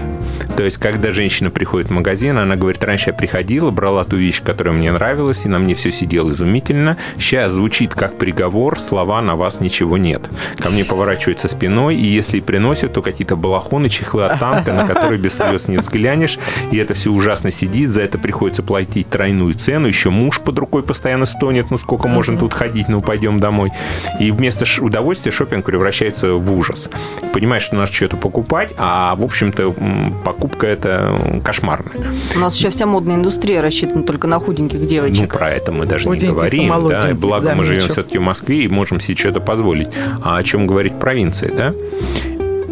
То 0.58 0.64
есть, 0.64 0.78
когда 0.78 1.12
женщина 1.12 1.50
приходит 1.50 1.86
в 1.86 1.92
магазин, 1.92 2.36
она 2.36 2.56
говорит, 2.56 2.82
раньше 2.82 3.10
я 3.10 3.14
приходила, 3.14 3.70
брала 3.70 4.02
ту 4.02 4.16
вещь, 4.16 4.42
которая 4.42 4.74
мне 4.74 4.90
нравилась, 4.90 5.44
и 5.44 5.48
на 5.48 5.60
мне 5.60 5.76
все 5.76 5.92
сидело 5.92 6.32
изумительно. 6.32 6.96
Сейчас 7.16 7.52
звучит 7.52 7.94
как 7.94 8.18
приговор, 8.18 8.80
слова 8.80 9.22
«на 9.22 9.36
вас 9.36 9.60
ничего 9.60 9.96
нет». 9.96 10.28
Ко 10.56 10.70
мне 10.70 10.84
поворачивается 10.84 11.46
спиной, 11.46 11.94
и 11.94 12.04
если 12.04 12.38
и 12.38 12.40
приносят, 12.40 12.92
то 12.92 13.02
какие-то 13.02 13.36
балахоны, 13.36 13.88
чехлы 13.88 14.24
от 14.24 14.40
танка, 14.40 14.72
на 14.72 14.84
которые 14.84 15.20
без 15.20 15.36
слез 15.36 15.68
не 15.68 15.76
взглянешь, 15.76 16.40
и 16.72 16.76
это 16.76 16.92
все 16.94 17.12
ужасно 17.12 17.52
сидит, 17.52 17.90
за 17.90 18.02
это 18.02 18.18
приходится 18.18 18.64
платить 18.64 19.08
тройную 19.08 19.54
цену, 19.54 19.86
еще 19.86 20.10
муж 20.10 20.40
под 20.40 20.58
рукой 20.58 20.82
постоянно 20.82 21.26
стонет, 21.26 21.70
ну 21.70 21.78
сколько 21.78 22.08
можно 22.08 22.36
тут 22.36 22.52
ходить, 22.52 22.88
ну 22.88 23.00
пойдем 23.00 23.38
домой. 23.38 23.70
И 24.18 24.32
вместо 24.32 24.64
удовольствия 24.82 25.30
шопинг 25.30 25.66
превращается 25.66 26.32
в 26.32 26.52
ужас. 26.52 26.90
Понимаешь, 27.32 27.62
что 27.62 27.76
надо 27.76 27.92
что-то 27.92 28.16
покупать, 28.16 28.74
а 28.76 29.14
в 29.14 29.22
общем-то 29.22 29.72
м, 29.78 30.16
покупка 30.48 30.66
это 30.66 31.16
м, 31.20 31.40
кошмарная. 31.40 32.12
У 32.34 32.38
нас 32.38 32.56
еще 32.56 32.70
вся 32.70 32.86
модная 32.86 33.16
индустрия 33.16 33.60
рассчитана 33.62 34.02
только 34.02 34.26
на 34.26 34.38
худеньких 34.40 34.80
Ну, 34.80 34.86
девочек. 34.86 35.32
про 35.36 35.50
это 35.50 35.72
мы 35.72 35.86
даже 35.86 36.04
не 36.04 36.10
Худеньких 36.14 36.28
и 36.30 36.32
говорим. 36.34 36.88
Да, 36.88 37.14
благо 37.14 37.46
да, 37.48 37.54
мы 37.54 37.64
живем 37.64 37.78
ничего. 37.80 37.92
все-таки 37.92 38.18
в 38.18 38.22
Москве 38.22 38.64
и 38.64 38.68
можем 38.68 39.00
себе 39.00 39.16
что-то 39.16 39.40
позволить. 39.40 39.88
А 40.22 40.36
о 40.36 40.42
чем 40.42 40.66
говорить 40.66 40.94
в 40.94 40.98
провинции, 40.98 41.52
да? 41.54 41.74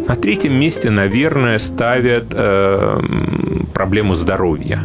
На 0.07 0.15
третьем 0.15 0.53
месте, 0.59 0.89
наверное, 0.89 1.59
ставят 1.59 2.25
э, 2.31 2.99
проблему 3.73 4.15
здоровья. 4.15 4.79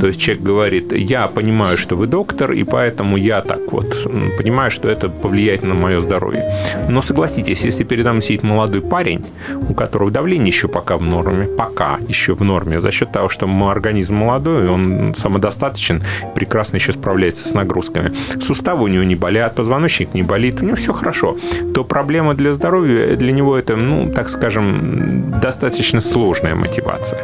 То 0.00 0.06
есть 0.06 0.20
человек 0.20 0.44
говорит, 0.44 0.92
я 0.92 1.26
понимаю, 1.26 1.76
что 1.76 1.96
вы 1.96 2.06
доктор, 2.06 2.52
и 2.52 2.62
поэтому 2.62 3.16
я 3.16 3.40
так 3.40 3.72
вот 3.72 4.06
понимаю, 4.38 4.70
что 4.70 4.88
это 4.88 5.08
повлияет 5.08 5.62
на 5.62 5.74
мое 5.74 6.00
здоровье. 6.00 6.52
Но 6.88 7.02
согласитесь, 7.02 7.64
если 7.64 7.84
передо 7.84 8.12
мной 8.12 8.22
сидит 8.22 8.42
молодой 8.42 8.80
парень, 8.80 9.24
у 9.68 9.74
которого 9.74 10.10
давление 10.10 10.48
еще 10.48 10.68
пока 10.68 10.96
в 10.96 11.02
норме, 11.02 11.46
пока 11.46 11.98
еще 12.08 12.34
в 12.34 12.42
норме, 12.42 12.80
за 12.80 12.90
счет 12.90 13.12
того, 13.12 13.28
что 13.28 13.46
мой 13.46 13.72
организм 13.72 14.14
молодой, 14.14 14.68
он 14.68 15.14
самодостаточен, 15.16 16.02
прекрасно 16.34 16.76
еще 16.76 16.92
справляется 16.92 17.48
с 17.48 17.52
нагрузками. 17.52 18.12
Суставы 18.40 18.84
у 18.84 18.88
него 18.88 19.04
не 19.04 19.16
болят, 19.16 19.54
позвоночник 19.54 20.14
не 20.14 20.22
болит, 20.22 20.62
у 20.62 20.64
него 20.64 20.76
все 20.76 20.92
хорошо, 20.92 21.36
то 21.74 21.84
проблема 21.84 22.34
для 22.34 22.54
здоровья 22.54 23.16
для 23.16 23.32
него 23.32 23.56
это, 23.56 23.76
ну, 23.76 24.12
так 24.12 24.28
скажем, 24.28 25.32
достаточно 25.40 26.00
сложная 26.00 26.54
мотивация. 26.54 27.20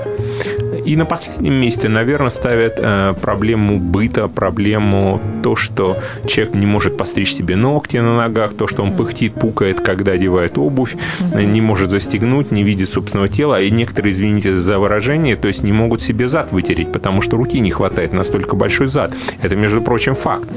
И 0.85 0.97
на 0.97 1.05
последнем 1.05 1.55
месте, 1.55 1.89
наверное, 1.89 2.31
ставят 2.33 2.75
э, 2.79 3.15
проблему 3.21 3.79
быта, 3.79 4.29
проблему 4.29 5.21
то, 5.43 5.57
что 5.57 5.99
человек 6.27 6.55
не 6.55 6.67
может 6.67 6.97
постричь 6.97 7.35
себе 7.35 7.57
ногти 7.57 7.97
на 7.99 8.17
ногах, 8.17 8.55
то, 8.55 8.67
что 8.67 8.83
он 8.83 8.93
пыхтит, 8.93 9.35
пукает, 9.35 9.81
когда 9.81 10.13
одевает 10.13 10.59
обувь, 10.59 10.97
э, 11.35 11.43
не 11.43 11.61
может 11.61 11.91
застегнуть, 11.91 12.51
не 12.51 12.63
видит 12.63 12.91
собственного 12.91 13.29
тела, 13.29 13.61
и 13.61 13.71
некоторые, 13.71 14.13
извините 14.13 14.57
за 14.57 14.79
выражение, 14.79 15.37
то 15.37 15.49
есть 15.49 15.63
не 15.63 15.73
могут 15.73 16.03
себе 16.03 16.29
зад 16.29 16.53
вытереть, 16.53 16.93
потому 16.93 17.23
что 17.23 17.37
руки 17.37 17.61
не 17.61 17.71
хватает, 17.71 18.13
настолько 18.13 18.57
большой 18.57 18.87
зад. 18.87 19.13
Это, 19.41 19.57
между 19.57 19.81
прочим, 19.81 20.15
факт. 20.15 20.49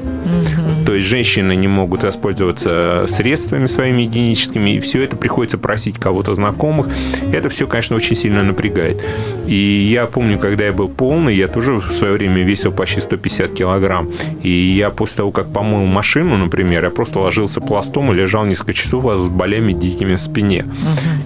То 0.86 0.94
есть 0.94 1.08
женщины 1.08 1.56
не 1.56 1.68
могут 1.68 2.04
воспользоваться 2.04 3.06
средствами 3.08 3.66
своими 3.66 4.04
гигиеническими, 4.04 4.76
и 4.76 4.80
все 4.80 5.04
это 5.04 5.16
приходится 5.16 5.58
просить 5.58 5.98
кого-то 5.98 6.34
знакомых. 6.34 6.88
Это 7.32 7.50
все, 7.50 7.68
конечно, 7.68 7.96
очень 7.96 8.16
сильно 8.16 8.44
напрягает. 8.44 9.02
И 9.48 9.90
я 9.92 10.06
помню, 10.06 10.38
когда 10.38 10.66
я 10.66 10.74
был 10.74 10.90
полный, 10.90 11.36
я 11.36 11.48
тоже 11.48 11.76
в 11.76 11.92
свое 11.94 12.14
время 12.14 12.44
весил 12.44 12.72
почти 12.72 13.02
150 13.02 13.54
килограмм. 13.54 14.10
И 14.44 14.50
я 14.50 14.90
после 14.90 15.18
того, 15.18 15.32
как 15.32 15.52
помыл 15.52 15.86
машину, 15.86 16.38
например, 16.38 16.84
я 16.84 16.90
просто 16.90 17.20
ложился 17.20 17.62
пластом 17.62 18.12
и 18.12 18.16
лежал 18.16 18.46
несколько 18.46 18.74
часов 18.74 19.06
а 19.08 19.18
с 19.18 19.28
болями 19.28 19.74
дикими 19.74 20.16
в 20.16 20.22
спине. 20.22 20.66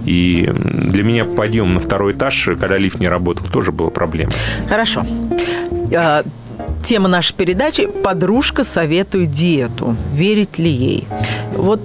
И 0.06 0.50
для 0.54 1.04
меня 1.04 1.26
подъем 1.26 1.74
на 1.74 1.80
второй 1.80 2.14
этаж, 2.14 2.50
когда 2.60 2.78
лифт 2.78 3.00
не 3.00 3.08
работал, 3.08 3.46
тоже 3.46 3.72
была 3.72 3.90
проблема. 3.90 4.32
Хорошо. 4.68 5.06
Тема 6.84 7.08
нашей 7.08 7.36
передачи 7.36 7.88
«Подружка 7.88 8.64
советует 8.64 9.32
диету. 9.32 9.96
Верить 10.12 10.58
ли 10.58 10.70
ей?» 10.70 11.08
Вот 11.56 11.82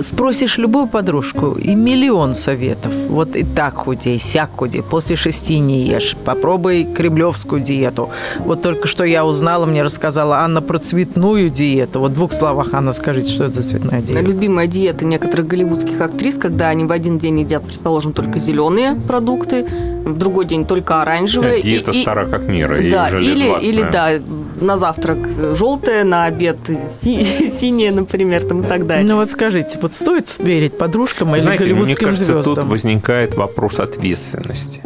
спросишь 0.00 0.58
любую 0.58 0.86
подружку, 0.86 1.52
и 1.52 1.74
миллион 1.74 2.34
советов. 2.34 2.92
Вот 3.08 3.34
и 3.36 3.44
так 3.44 3.74
худей, 3.74 4.18
сяк 4.18 4.50
худей, 4.56 4.82
после 4.82 5.16
шести 5.16 5.58
не 5.58 5.82
ешь. 5.86 6.16
Попробуй 6.24 6.84
кремлевскую 6.84 7.60
диету. 7.60 8.10
Вот 8.38 8.62
только 8.62 8.86
что 8.86 9.04
я 9.04 9.24
узнала, 9.24 9.66
мне 9.66 9.82
рассказала 9.82 10.38
Анна 10.38 10.62
про 10.62 10.78
цветную 10.78 11.50
диету. 11.50 12.00
Вот 12.00 12.12
в 12.12 12.14
двух 12.14 12.32
словах, 12.32 12.72
Анна, 12.72 12.92
скажите, 12.92 13.32
что 13.32 13.44
это 13.44 13.54
за 13.54 13.68
цветная 13.68 14.02
диета? 14.02 14.22
Любимая 14.22 14.66
диета 14.66 15.04
некоторых 15.04 15.46
голливудских 15.46 16.00
актрис, 16.00 16.34
когда 16.34 16.68
они 16.68 16.84
в 16.84 16.92
один 16.92 17.18
день 17.18 17.40
едят, 17.40 17.64
предположим, 17.64 18.12
только 18.12 18.38
зеленые 18.38 18.94
продукты, 18.94 19.66
в 20.06 20.16
другой 20.18 20.44
день 20.46 20.64
только 20.64 21.02
оранжевые. 21.02 21.60
Диета 21.62 21.90
и, 21.90 22.02
стара 22.02 22.26
как 22.26 22.42
мира. 22.42 22.78
Да, 22.90 23.06
уже 23.06 23.22
или, 23.24 23.46
20, 23.46 23.64
или 23.68 23.82
да, 23.82 24.10
на 24.60 24.78
завтрак 24.78 25.18
желтое, 25.56 26.04
на 26.04 26.24
обед 26.26 26.56
си- 27.02 27.52
синее, 27.60 27.90
например, 27.92 28.42
там 28.44 28.62
и 28.62 28.66
так 28.66 28.86
далее. 28.86 29.06
Ну 29.06 29.16
вот 29.16 29.28
скажите, 29.28 29.78
вот 29.82 29.94
стоит 29.94 30.38
верить 30.38 30.78
подружкам 30.78 31.34
или 31.34 31.40
Знаете, 31.42 31.64
мне 31.64 31.74
голливудским 31.74 32.06
кажется, 32.08 32.32
тут 32.34 32.44
звездам? 32.44 32.68
возникает 32.68 33.34
вопрос 33.36 33.78
ответственности. 33.80 34.80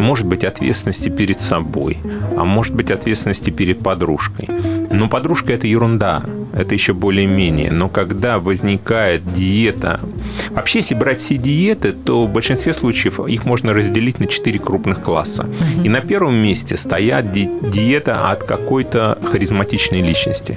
Может 0.00 0.26
быть, 0.26 0.44
ответственности 0.44 1.10
перед 1.10 1.40
собой, 1.40 1.98
а 2.36 2.44
может 2.44 2.74
быть, 2.74 2.90
ответственности 2.90 3.50
перед 3.50 3.80
подружкой. 3.80 4.48
Но 4.90 5.08
подружка– 5.08 5.52
это 5.54 5.66
ерунда, 5.66 6.22
это 6.54 6.74
еще 6.74 6.94
более-менее. 6.94 7.70
Но 7.70 7.88
когда 7.88 8.38
возникает 8.38 9.22
диета... 9.34 10.00
Вообще, 10.48 10.78
если 10.78 10.94
брать 10.94 11.20
все 11.20 11.36
диеты, 11.36 11.92
то 11.92 12.26
в 12.26 12.32
большинстве 12.32 12.72
случаев 12.72 13.20
их 13.20 13.44
можно 13.44 13.74
разделить 13.74 14.20
на 14.20 14.26
четыре 14.26 14.58
крупных 14.58 15.02
класса. 15.02 15.46
И 15.84 15.88
на 15.90 16.00
первом 16.00 16.34
месте 16.34 16.78
стоят 16.78 17.32
ди- 17.32 17.50
диета 17.60 18.30
от 18.30 18.42
какой-то 18.44 19.18
харизматичной 19.22 20.00
личности. 20.00 20.56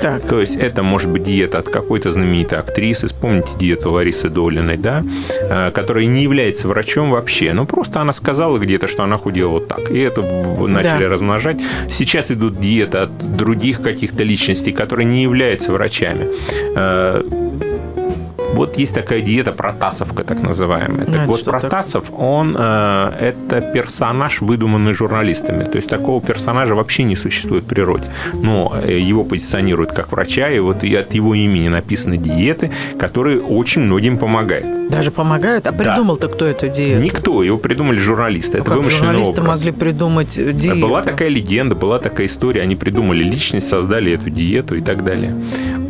Так. 0.00 0.22
То 0.28 0.40
есть 0.40 0.56
это 0.56 0.82
может 0.82 1.10
быть 1.10 1.24
диета 1.24 1.58
от 1.58 1.68
какой-то 1.68 2.10
знаменитой 2.12 2.58
актрисы, 2.58 3.06
вспомните 3.08 3.48
диету 3.58 3.90
Ларисы 3.92 4.28
Долиной, 4.28 4.76
да, 4.76 5.02
э, 5.42 5.70
которая 5.72 6.04
не 6.06 6.22
является 6.22 6.68
врачом 6.68 7.10
вообще, 7.10 7.52
но 7.52 7.66
просто 7.66 8.00
она 8.00 8.12
сказала 8.12 8.58
где-то, 8.58 8.86
что 8.86 9.02
она 9.02 9.16
худела 9.18 9.48
вот 9.50 9.68
так, 9.68 9.90
и 9.90 9.98
это 9.98 10.22
начали 10.22 11.04
Да. 11.04 11.08
размножать. 11.08 11.58
Сейчас 11.90 12.30
идут 12.30 12.60
диеты 12.60 12.98
от 12.98 13.36
других 13.36 13.82
каких-то 13.82 14.22
личностей, 14.22 14.72
которые 14.72 15.06
не 15.06 15.22
являются 15.22 15.72
врачами. 15.72 16.28
Вот 18.54 18.76
есть 18.76 18.94
такая 18.94 19.20
диета 19.20 19.52
Протасовка, 19.52 20.24
так 20.24 20.40
называемая. 20.42 21.06
Так 21.06 21.14
это 21.14 21.26
вот, 21.26 21.40
что 21.40 21.52
такое? 21.52 21.60
Протасов, 21.60 22.12
он 22.16 22.56
э, 22.58 23.12
это 23.20 23.60
персонаж, 23.60 24.40
выдуманный 24.40 24.92
журналистами. 24.92 25.64
То 25.64 25.76
есть 25.76 25.88
такого 25.88 26.20
персонажа 26.20 26.74
вообще 26.74 27.04
не 27.04 27.16
существует 27.16 27.64
в 27.64 27.68
природе. 27.68 28.10
Но 28.34 28.74
э, 28.82 28.98
его 28.98 29.24
позиционируют 29.24 29.92
как 29.92 30.12
врача, 30.12 30.48
и 30.50 30.58
вот 30.58 30.84
и 30.84 30.94
от 30.94 31.14
его 31.14 31.34
имени 31.34 31.68
написаны 31.68 32.16
диеты, 32.16 32.70
которые 32.98 33.40
очень 33.40 33.82
многим 33.82 34.18
помогают. 34.18 34.77
Даже 34.90 35.10
помогают? 35.10 35.66
А 35.66 35.72
придумал-то 35.72 36.28
кто 36.28 36.46
эту 36.46 36.68
диету? 36.68 37.02
Никто, 37.02 37.42
его 37.42 37.58
придумали 37.58 37.98
журналисты. 37.98 38.58
Ну, 38.58 38.64
это 38.64 38.72
вымышленный 38.72 38.98
журналисты 38.98 39.40
образ. 39.40 39.56
могли 39.58 39.72
придумать 39.72 40.38
э, 40.38 40.52
диету? 40.52 40.80
Была 40.80 41.02
такая 41.02 41.28
легенда, 41.28 41.74
была 41.74 41.98
такая 41.98 42.26
история. 42.26 42.62
Они 42.62 42.76
придумали 42.76 43.22
личность, 43.22 43.68
создали 43.68 44.12
эту 44.12 44.30
диету 44.30 44.74
и 44.76 44.80
так 44.80 45.04
далее. 45.04 45.34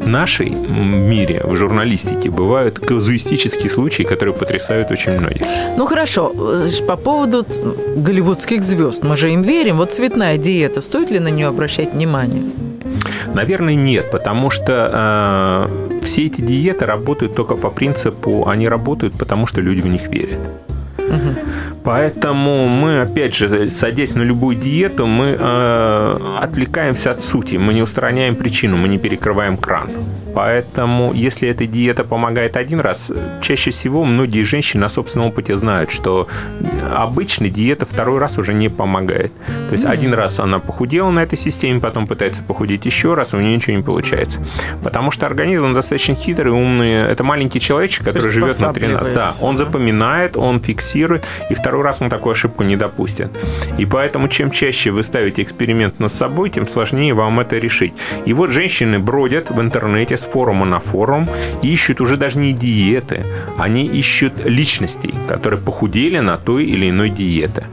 В 0.02 0.08
нашей 0.08 0.50
мире, 0.50 1.42
в 1.44 1.54
журналистике, 1.56 2.30
бывают 2.30 2.78
казуистические 2.78 3.70
случаи, 3.70 4.02
которые 4.02 4.34
потрясают 4.34 4.90
очень 4.90 5.18
многих. 5.18 5.42
Ну 5.76 5.86
хорошо, 5.86 6.32
э, 6.34 6.70
по 6.86 6.96
поводу 6.96 7.44
голливудских 7.96 8.62
звезд, 8.62 9.04
мы 9.04 9.16
же 9.16 9.32
им 9.32 9.42
верим. 9.42 9.76
Вот 9.76 9.92
цветная 9.92 10.38
диета, 10.38 10.80
стоит 10.80 11.10
ли 11.10 11.18
на 11.18 11.28
нее 11.28 11.46
обращать 11.46 11.92
внимание? 11.92 12.42
Наверное, 13.34 13.74
нет, 13.74 14.10
потому 14.10 14.50
что 14.50 15.68
э, 15.70 15.97
все 16.08 16.24
эти 16.24 16.40
диеты 16.40 16.86
работают 16.86 17.34
только 17.34 17.54
по 17.54 17.70
принципу, 17.70 18.48
они 18.48 18.68
работают, 18.68 19.14
потому 19.18 19.46
что 19.46 19.60
люди 19.60 19.82
в 19.82 19.88
них 19.88 20.08
верят. 20.08 20.40
Поэтому 21.84 22.66
мы, 22.66 23.02
опять 23.02 23.34
же, 23.34 23.70
садясь 23.70 24.14
на 24.14 24.22
любую 24.22 24.56
диету, 24.56 25.06
мы 25.06 25.36
э, 25.38 26.38
отвлекаемся 26.42 27.10
от 27.10 27.22
сути, 27.22 27.56
мы 27.56 27.74
не 27.74 27.82
устраняем 27.82 28.36
причину, 28.36 28.76
мы 28.76 28.88
не 28.88 28.98
перекрываем 28.98 29.56
кран. 29.56 29.88
Поэтому, 30.38 31.12
если 31.14 31.48
эта 31.48 31.66
диета 31.66 32.04
помогает 32.04 32.56
один 32.56 32.78
раз, 32.78 33.10
чаще 33.42 33.72
всего 33.72 34.04
многие 34.04 34.44
женщины 34.44 34.82
на 34.82 34.88
собственном 34.88 35.30
опыте 35.30 35.56
знают, 35.56 35.90
что 35.90 36.28
обычно 36.94 37.48
диета 37.48 37.86
второй 37.86 38.20
раз 38.20 38.38
уже 38.38 38.54
не 38.54 38.68
помогает. 38.68 39.32
То 39.46 39.72
есть 39.72 39.84
один 39.84 40.14
раз 40.14 40.38
она 40.38 40.60
похудела 40.60 41.10
на 41.10 41.24
этой 41.24 41.36
системе, 41.36 41.80
потом 41.80 42.06
пытается 42.06 42.44
похудеть 42.44 42.86
еще 42.86 43.14
раз, 43.14 43.34
у 43.34 43.38
нее 43.38 43.56
ничего 43.56 43.76
не 43.78 43.82
получается. 43.82 44.40
Потому 44.84 45.10
что 45.10 45.26
организм 45.26 45.64
он 45.64 45.74
достаточно 45.74 46.14
хитрый, 46.14 46.52
умный. 46.52 46.92
Это 46.92 47.24
маленький 47.24 47.58
человечек, 47.58 48.04
который 48.04 48.32
живет 48.32 48.60
на 48.60 48.72
13. 48.72 49.14
Да, 49.14 49.32
он 49.42 49.56
да. 49.56 49.64
запоминает, 49.64 50.36
он 50.36 50.60
фиксирует, 50.60 51.24
и 51.50 51.54
второй 51.54 51.82
раз 51.82 52.00
он 52.00 52.10
такую 52.10 52.34
ошибку 52.34 52.62
не 52.62 52.76
допустит. 52.76 53.32
И 53.76 53.84
поэтому, 53.84 54.28
чем 54.28 54.52
чаще 54.52 54.92
вы 54.92 55.02
ставите 55.02 55.42
эксперимент 55.42 55.98
над 55.98 56.12
собой, 56.12 56.50
тем 56.50 56.68
сложнее 56.68 57.12
вам 57.12 57.40
это 57.40 57.58
решить. 57.58 57.92
И 58.24 58.32
вот 58.32 58.50
женщины 58.50 59.00
бродят 59.00 59.50
в 59.50 59.60
интернете 59.60 60.16
с 60.16 60.27
форума 60.32 60.66
на 60.66 60.80
форум 60.80 61.28
и 61.62 61.72
ищут 61.72 62.00
уже 62.00 62.16
даже 62.16 62.38
не 62.38 62.52
диеты, 62.52 63.24
они 63.56 63.86
ищут 63.86 64.44
личностей, 64.44 65.14
которые 65.28 65.60
похудели 65.60 66.18
на 66.18 66.36
той 66.36 66.64
или 66.64 66.90
иной 66.90 67.10
диете. 67.10 67.64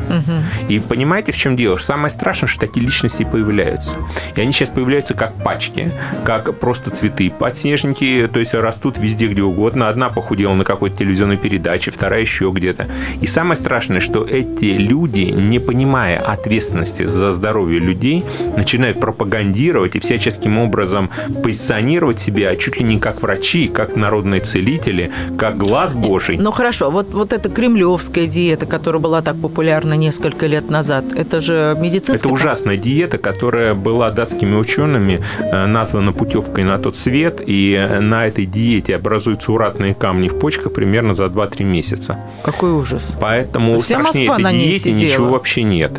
И 0.69 0.79
понимаете, 0.79 1.31
в 1.31 1.37
чем 1.37 1.55
дело? 1.55 1.77
Самое 1.77 2.09
страшное, 2.09 2.47
что 2.47 2.61
такие 2.61 2.85
личности 2.85 3.23
появляются. 3.23 3.97
И 4.35 4.41
они 4.41 4.51
сейчас 4.51 4.69
появляются 4.69 5.13
как 5.13 5.33
пачки, 5.43 5.91
как 6.23 6.57
просто 6.59 6.91
цветы, 6.91 7.29
подснежники, 7.29 8.29
то 8.31 8.39
есть 8.39 8.53
растут 8.53 8.97
везде, 8.97 9.27
где 9.27 9.41
угодно. 9.41 9.89
Одна 9.89 10.09
похудела 10.09 10.53
на 10.53 10.63
какой-то 10.63 10.97
телевизионной 10.97 11.37
передаче, 11.37 11.91
вторая 11.91 12.21
еще 12.21 12.51
где-то. 12.53 12.87
И 13.21 13.27
самое 13.27 13.55
страшное, 13.55 13.99
что 13.99 14.23
эти 14.23 14.65
люди, 14.77 15.19
не 15.19 15.59
понимая 15.59 16.19
ответственности 16.19 17.05
за 17.05 17.31
здоровье 17.31 17.79
людей, 17.79 18.23
начинают 18.57 18.99
пропагандировать 18.99 19.95
и 19.95 19.99
всяческим 19.99 20.57
образом 20.57 21.09
позиционировать 21.43 22.19
себя 22.19 22.44
чуть 22.55 22.77
ли 22.77 22.83
не 22.83 22.99
как 22.99 23.21
врачи, 23.21 23.67
как 23.67 23.95
народные 23.95 24.41
целители, 24.41 25.11
как 25.37 25.57
глаз 25.57 25.93
Божий. 25.93 26.37
Ну 26.37 26.51
хорошо, 26.51 26.91
вот, 26.91 27.13
вот 27.13 27.33
эта 27.33 27.49
кремлевская 27.49 28.27
диета, 28.27 28.65
которая 28.65 29.01
была 29.01 29.21
так 29.21 29.35
популярна 29.37 29.93
несколько 29.93 30.47
лет 30.47 30.69
назад, 30.69 31.05
это 31.15 31.41
же 31.41 31.77
медицинская... 31.79 32.17
Это 32.17 32.29
ужасная 32.29 32.77
диета, 32.77 33.17
которая 33.17 33.73
была 33.73 34.11
датскими 34.11 34.55
учеными 34.55 35.21
э, 35.39 35.65
названа 35.65 36.13
путевкой 36.13 36.63
на 36.63 36.77
тот 36.77 36.95
свет, 36.95 37.41
и 37.45 37.73
э, 37.73 37.99
на 37.99 38.27
этой 38.27 38.45
диете 38.45 38.95
образуются 38.95 39.51
уратные 39.51 39.93
камни 39.93 40.27
в 40.27 40.37
почках 40.39 40.73
примерно 40.73 41.13
за 41.13 41.25
2-3 41.25 41.63
месяца. 41.63 42.19
Какой 42.43 42.71
ужас. 42.71 43.15
Поэтому 43.19 43.79
Вся 43.79 43.99
страшнее 43.99 44.29
Москва 44.29 44.49
этой 44.49 44.59
диете 44.59 44.91
ничего 44.91 45.29
вообще 45.29 45.63
нет. 45.63 45.91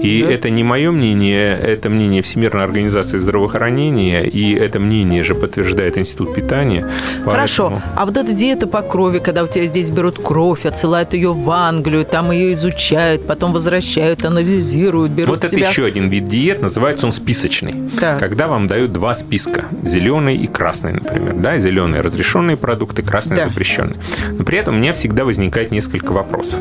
И 0.00 0.22
Да? 0.22 0.32
это 0.32 0.50
не 0.50 0.64
мое 0.64 0.90
мнение, 0.90 1.58
это 1.58 1.88
мнение 1.88 2.22
Всемирной 2.22 2.64
организации 2.64 3.18
здравоохранения, 3.18 4.24
и 4.24 4.54
это 4.54 4.78
мнение 4.78 5.22
же 5.24 5.34
подтверждает 5.68 5.98
Институт 5.98 6.34
питания. 6.34 6.86
Хорошо, 7.24 7.70
Поэтому- 7.70 7.92
а 7.96 8.06
вот 8.06 8.16
эта 8.16 8.32
диета 8.32 8.66
по 8.66 8.82
крови, 8.82 9.18
когда 9.18 9.42
у 9.44 9.46
тебя 9.46 9.66
здесь 9.66 9.90
берут 9.90 10.18
кровь, 10.22 10.64
отсылают 10.66 11.12
ее 11.14 11.32
в 11.32 11.50
Англию, 11.50 12.04
там 12.04 12.30
ее 12.30 12.52
изучают, 12.54 13.26
потом 13.26 13.52
возвращают, 13.52 14.24
анализируют, 14.24 15.12
берут 15.12 15.36
Вот 15.36 15.44
это 15.44 15.56
себя... 15.56 15.68
еще 15.68 15.84
один 15.84 16.08
вид 16.08 16.24
диет, 16.24 16.62
называется 16.62 17.06
он 17.06 17.12
списочный. 17.12 17.74
Так. 18.00 18.18
Когда 18.18 18.46
вам 18.48 18.66
дают 18.66 18.92
два 18.92 19.14
списка, 19.14 19.64
зеленый 19.84 20.36
и 20.36 20.46
красный, 20.46 20.92
например, 20.92 21.34
да, 21.34 21.58
зеленые 21.58 22.00
разрешенные 22.02 22.56
продукты, 22.56 23.02
красные 23.02 23.36
Да. 23.36 23.44
запрещенные. 23.48 23.98
Но 24.38 24.44
при 24.44 24.58
этом 24.58 24.74
у 24.74 24.78
меня 24.78 24.92
всегда 24.92 25.24
возникает 25.24 25.70
несколько 25.72 26.12
вопросов. 26.12 26.58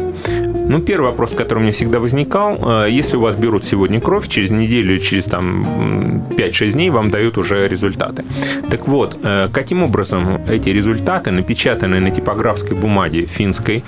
Ну, 0.70 0.82
первый 0.82 1.12
вопрос, 1.12 1.32
который 1.32 1.60
у 1.60 1.62
меня 1.62 1.72
всегда 1.72 2.00
возникал, 2.00 2.58
э, 2.86 2.90
если 2.92 3.16
у 3.16 3.22
вас 3.22 3.36
берут 3.36 3.64
сегодня 3.64 4.02
кровь, 4.02 4.28
через 4.28 4.50
неделю 4.50 5.00
через 5.00 5.26
там 5.26 5.64
м, 5.64 6.24
5-6 6.36 6.74
дней 6.74 6.90
вам 6.90 7.10
дают 7.10 7.38
уже 7.38 7.68
результаты. 7.68 8.26
Так 8.70 8.88
вот, 8.88 9.18
э, 9.24 9.48
каким 9.54 9.84
образом 9.84 10.42
эти 10.50 10.70
результаты, 10.70 11.32
напечатанные 11.32 12.02
на 12.02 12.12
типографской 12.12 12.76
бумаге 12.76 13.26
финской, 13.26 13.84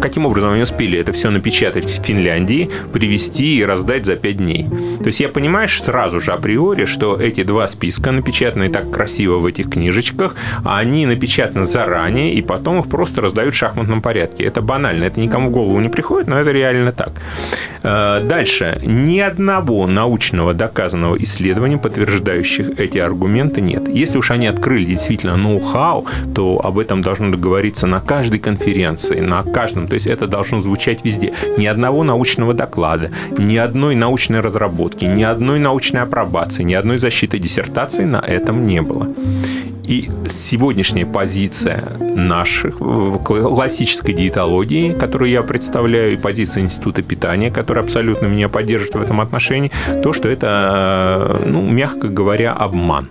каким 0.00 0.26
образом 0.26 0.52
они 0.52 0.62
успели 0.62 0.98
это 0.98 1.12
все 1.12 1.30
напечатать 1.30 1.84
в 1.84 2.04
Финляндии, 2.04 2.68
привезти 2.92 3.58
и 3.58 3.64
раздать 3.64 4.04
за 4.04 4.16
5 4.16 4.36
дней? 4.36 4.66
То 4.98 5.06
есть 5.06 5.20
я 5.20 5.28
понимаю 5.28 5.68
сразу 5.68 6.20
же 6.20 6.32
априори, 6.32 6.86
что 6.86 7.16
эти 7.16 7.44
два 7.44 7.68
списка, 7.68 8.10
напечатанные 8.10 8.70
так 8.70 8.90
красиво 8.90 9.38
в 9.38 9.46
этих 9.46 9.70
книжечках, 9.70 10.34
они 10.64 11.06
напечатаны 11.06 11.64
заранее, 11.64 12.34
и 12.34 12.42
потом 12.42 12.80
их 12.80 12.88
просто 12.88 13.20
раздают 13.20 13.54
в 13.54 13.56
шахматном 13.58 14.02
порядке. 14.02 14.44
Это 14.44 14.62
банально, 14.62 15.04
это 15.04 15.20
никому 15.20 15.48
в 15.48 15.52
голову 15.52 15.78
не 15.78 15.88
приходит, 15.88 16.07
приходит, 16.08 16.28
но 16.28 16.38
это 16.38 16.52
реально 16.52 16.92
так. 16.92 17.12
Э, 17.82 18.20
дальше. 18.24 18.80
Ни 18.82 19.20
одного 19.20 19.86
научного 19.86 20.54
доказанного 20.54 21.16
исследования, 21.16 21.78
подтверждающих 21.78 22.78
эти 22.78 22.98
аргументы, 22.98 23.60
нет. 23.60 23.88
Если 23.88 24.18
уж 24.18 24.30
они 24.30 24.46
открыли 24.46 24.84
действительно 24.84 25.36
ноу-хау, 25.36 26.06
то 26.34 26.60
об 26.64 26.78
этом 26.78 27.02
должно 27.02 27.30
договориться 27.30 27.86
на 27.86 28.00
каждой 28.00 28.38
конференции, 28.38 29.20
на 29.20 29.42
каждом. 29.42 29.86
То 29.86 29.94
есть 29.94 30.06
это 30.06 30.26
должно 30.26 30.60
звучать 30.60 31.04
везде. 31.04 31.32
Ни 31.58 31.66
одного 31.66 32.04
научного 32.04 32.54
доклада, 32.54 33.10
ни 33.38 33.56
одной 33.56 33.94
научной 33.94 34.40
разработки, 34.40 35.04
ни 35.04 35.22
одной 35.22 35.58
научной 35.58 36.02
апробации, 36.02 36.64
ни 36.64 36.74
одной 36.74 36.98
защиты 36.98 37.38
диссертации 37.38 38.04
на 38.04 38.20
этом 38.20 38.66
не 38.66 38.80
было. 38.80 39.08
И 39.88 40.10
сегодняшняя 40.28 41.06
позиция 41.06 41.82
наших 41.98 42.76
классической 42.76 44.12
диетологии, 44.12 44.92
которую 44.92 45.30
я 45.30 45.42
представляю, 45.42 46.12
и 46.12 46.16
позиция 46.18 46.62
Института 46.62 47.00
питания, 47.00 47.50
которая 47.50 47.84
абсолютно 47.84 48.26
меня 48.26 48.50
поддерживает 48.50 48.96
в 48.96 49.00
этом 49.00 49.22
отношении, 49.22 49.72
то, 50.02 50.12
что 50.12 50.28
это, 50.28 51.40
ну, 51.46 51.62
мягко 51.62 52.08
говоря, 52.08 52.52
обман. 52.52 53.08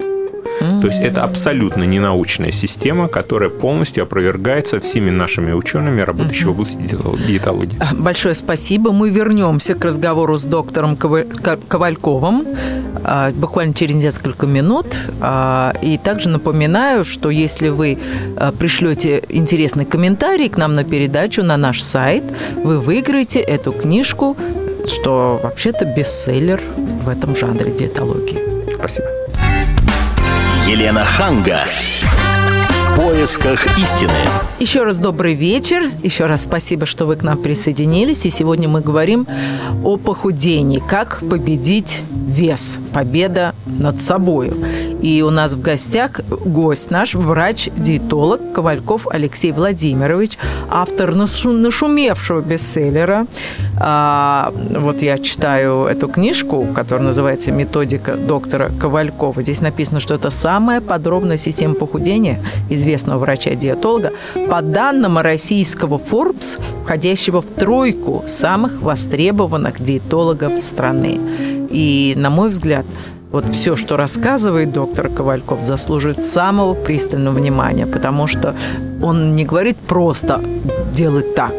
То 0.81 0.87
есть 0.87 0.99
это 0.99 1.23
абсолютно 1.23 1.83
ненаучная 1.83 2.51
система, 2.51 3.07
которая 3.07 3.49
полностью 3.49 4.03
опровергается 4.03 4.79
всеми 4.79 5.09
нашими 5.09 5.51
учеными, 5.51 6.01
работающими 6.01 6.47
в 6.47 6.51
области 6.51 6.77
диетологии. 6.77 7.77
А, 7.79 7.93
большое 7.95 8.35
спасибо. 8.35 8.91
Мы 8.91 9.09
вернемся 9.09 9.73
к 9.75 9.83
разговору 9.85 10.37
с 10.37 10.43
доктором 10.43 10.95
Ковальковым 10.95 12.45
а, 13.03 13.31
буквально 13.31 13.73
через 13.73 13.95
несколько 13.95 14.45
минут. 14.45 14.97
А, 15.21 15.73
и 15.81 15.97
также 15.97 16.29
напоминаю, 16.29 17.05
что 17.05 17.29
если 17.29 17.69
вы 17.69 17.97
пришлете 18.59 19.23
интересный 19.29 19.85
комментарий 19.85 20.49
к 20.49 20.57
нам 20.57 20.73
на 20.73 20.83
передачу 20.83 21.43
на 21.43 21.57
наш 21.57 21.81
сайт, 21.81 22.23
вы 22.63 22.79
выиграете 22.79 23.39
эту 23.39 23.71
книжку, 23.71 24.37
что 24.87 25.39
вообще-то 25.43 25.85
бестселлер 25.85 26.61
в 27.03 27.09
этом 27.09 27.35
жанре 27.35 27.71
диетологии. 27.71 28.73
Спасибо. 28.75 29.16
Елена 30.67 31.05
Ханга. 31.05 31.61
В 32.01 32.95
поисках 32.97 33.65
истины. 33.79 34.11
Еще 34.59 34.83
раз 34.83 34.97
добрый 34.97 35.33
вечер. 35.33 35.89
Еще 36.03 36.25
раз 36.25 36.43
спасибо, 36.43 36.85
что 36.85 37.05
вы 37.05 37.15
к 37.15 37.23
нам 37.23 37.37
присоединились. 37.37 38.25
И 38.25 38.29
сегодня 38.31 38.67
мы 38.67 38.81
говорим 38.81 39.25
о 39.85 39.95
похудении. 39.95 40.83
Как 40.85 41.21
победить 41.21 42.01
вес. 42.11 42.75
Победа 42.97 43.53
над 43.67 44.01
собой. 44.01 44.51
И 45.03 45.21
у 45.21 45.29
нас 45.29 45.53
в 45.53 45.61
гостях 45.61 46.19
гость 46.27 46.89
наш, 46.89 47.13
врач-диетолог 47.13 48.53
Ковальков 48.53 49.05
Алексей 49.11 49.51
Владимирович, 49.51 50.39
автор 50.67 51.13
нашумевшего 51.13 52.41
бестселлера. 52.41 53.27
А, 53.79 54.51
вот 54.71 55.03
я 55.03 55.19
читаю 55.19 55.85
эту 55.85 56.07
книжку, 56.07 56.65
которая 56.73 57.05
называется 57.05 57.51
«Методика 57.51 58.15
доктора 58.15 58.71
Ковалькова». 58.79 59.43
Здесь 59.43 59.61
написано, 59.61 59.99
что 59.99 60.15
это 60.15 60.31
самая 60.31 60.81
подробная 60.81 61.37
система 61.37 61.75
похудения 61.75 62.41
известного 62.71 63.19
врача-диетолога 63.19 64.13
по 64.49 64.63
данным 64.63 65.19
российского 65.19 65.99
Forbes, 65.99 66.59
входящего 66.83 67.43
в 67.43 67.51
тройку 67.51 68.23
самых 68.25 68.81
востребованных 68.81 69.83
диетологов 69.83 70.57
страны. 70.57 71.19
И, 71.69 72.13
на 72.15 72.29
мой 72.29 72.49
взгляд, 72.49 72.85
вот 73.31 73.45
все, 73.49 73.75
что 73.75 73.97
рассказывает 73.97 74.71
доктор 74.71 75.09
Ковальков, 75.09 75.63
заслуживает 75.63 76.21
самого 76.21 76.73
пристального 76.73 77.35
внимания, 77.35 77.85
потому 77.85 78.27
что 78.27 78.55
он 79.01 79.35
не 79.35 79.43
говорит 79.43 79.77
просто 79.77 80.41
«делать 80.93 81.35
так», 81.35 81.53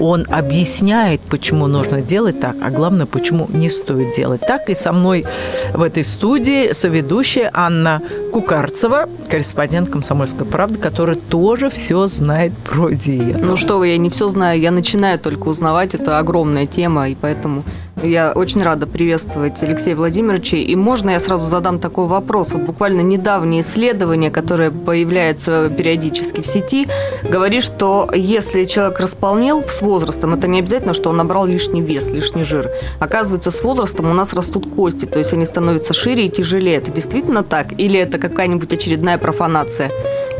он 0.00 0.26
объясняет, 0.28 1.20
почему 1.22 1.66
нужно 1.66 2.02
делать 2.02 2.40
так, 2.40 2.56
а 2.62 2.70
главное, 2.70 3.06
почему 3.06 3.46
не 3.48 3.70
стоит 3.70 4.14
делать 4.14 4.42
так. 4.42 4.68
И 4.68 4.74
со 4.74 4.92
мной 4.92 5.24
в 5.72 5.82
этой 5.82 6.04
студии 6.04 6.72
соведущая 6.72 7.50
Анна 7.52 8.02
Кукарцева, 8.32 9.08
корреспондент 9.30 9.88
«Комсомольской 9.88 10.46
правды», 10.46 10.78
которая 10.78 11.16
тоже 11.16 11.70
все 11.70 12.06
знает 12.06 12.52
про 12.58 12.90
диету. 12.90 13.44
Ну 13.44 13.56
что 13.56 13.78
вы, 13.78 13.88
я 13.88 13.98
не 13.98 14.10
все 14.10 14.28
знаю, 14.28 14.60
я 14.60 14.70
начинаю 14.70 15.18
только 15.18 15.48
узнавать, 15.48 15.94
это 15.94 16.18
огромная 16.18 16.66
тема, 16.66 17.08
и 17.08 17.14
поэтому 17.14 17.64
я 18.02 18.32
очень 18.32 18.62
рада 18.62 18.86
приветствовать 18.86 19.62
Алексея 19.62 19.96
Владимировича. 19.96 20.56
И 20.58 20.74
можно 20.74 21.10
я 21.10 21.20
сразу 21.20 21.46
задам 21.46 21.78
такой 21.78 22.06
вопрос? 22.06 22.52
Вот 22.52 22.62
буквально 22.62 23.00
недавнее 23.00 23.62
исследование, 23.62 24.30
которое 24.30 24.70
появляется 24.70 25.70
периодически 25.76 26.40
в 26.40 26.46
сети, 26.46 26.86
говорит, 27.22 27.62
что 27.62 28.08
если 28.14 28.64
человек 28.64 29.00
располнел 29.00 29.64
с 29.66 29.82
возрастом, 29.82 30.34
это 30.34 30.46
не 30.46 30.60
обязательно, 30.60 30.94
что 30.94 31.10
он 31.10 31.16
набрал 31.16 31.46
лишний 31.46 31.80
вес, 31.80 32.10
лишний 32.10 32.44
жир. 32.44 32.70
Оказывается, 32.98 33.50
с 33.50 33.62
возрастом 33.62 34.10
у 34.10 34.14
нас 34.14 34.32
растут 34.32 34.68
кости, 34.74 35.06
то 35.06 35.18
есть 35.18 35.32
они 35.32 35.46
становятся 35.46 35.94
шире 35.94 36.26
и 36.26 36.28
тяжелее. 36.28 36.76
Это 36.76 36.90
действительно 36.90 37.42
так? 37.42 37.78
Или 37.78 37.98
это 37.98 38.18
какая-нибудь 38.18 38.72
очередная 38.72 39.18
профанация? 39.18 39.90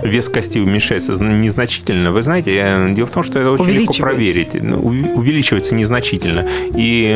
вес 0.02 0.28
костей 0.28 0.62
уменьшается 0.62 1.12
незначительно. 1.12 2.12
Вы 2.12 2.22
знаете, 2.22 2.92
дело 2.94 3.06
в 3.06 3.10
том, 3.10 3.22
что 3.22 3.38
это 3.38 3.50
очень 3.50 3.70
легко 3.70 3.94
проверить. 3.94 4.54
Ну, 4.54 4.78
увеличивается 4.78 5.74
незначительно. 5.74 6.46
И 6.74 7.12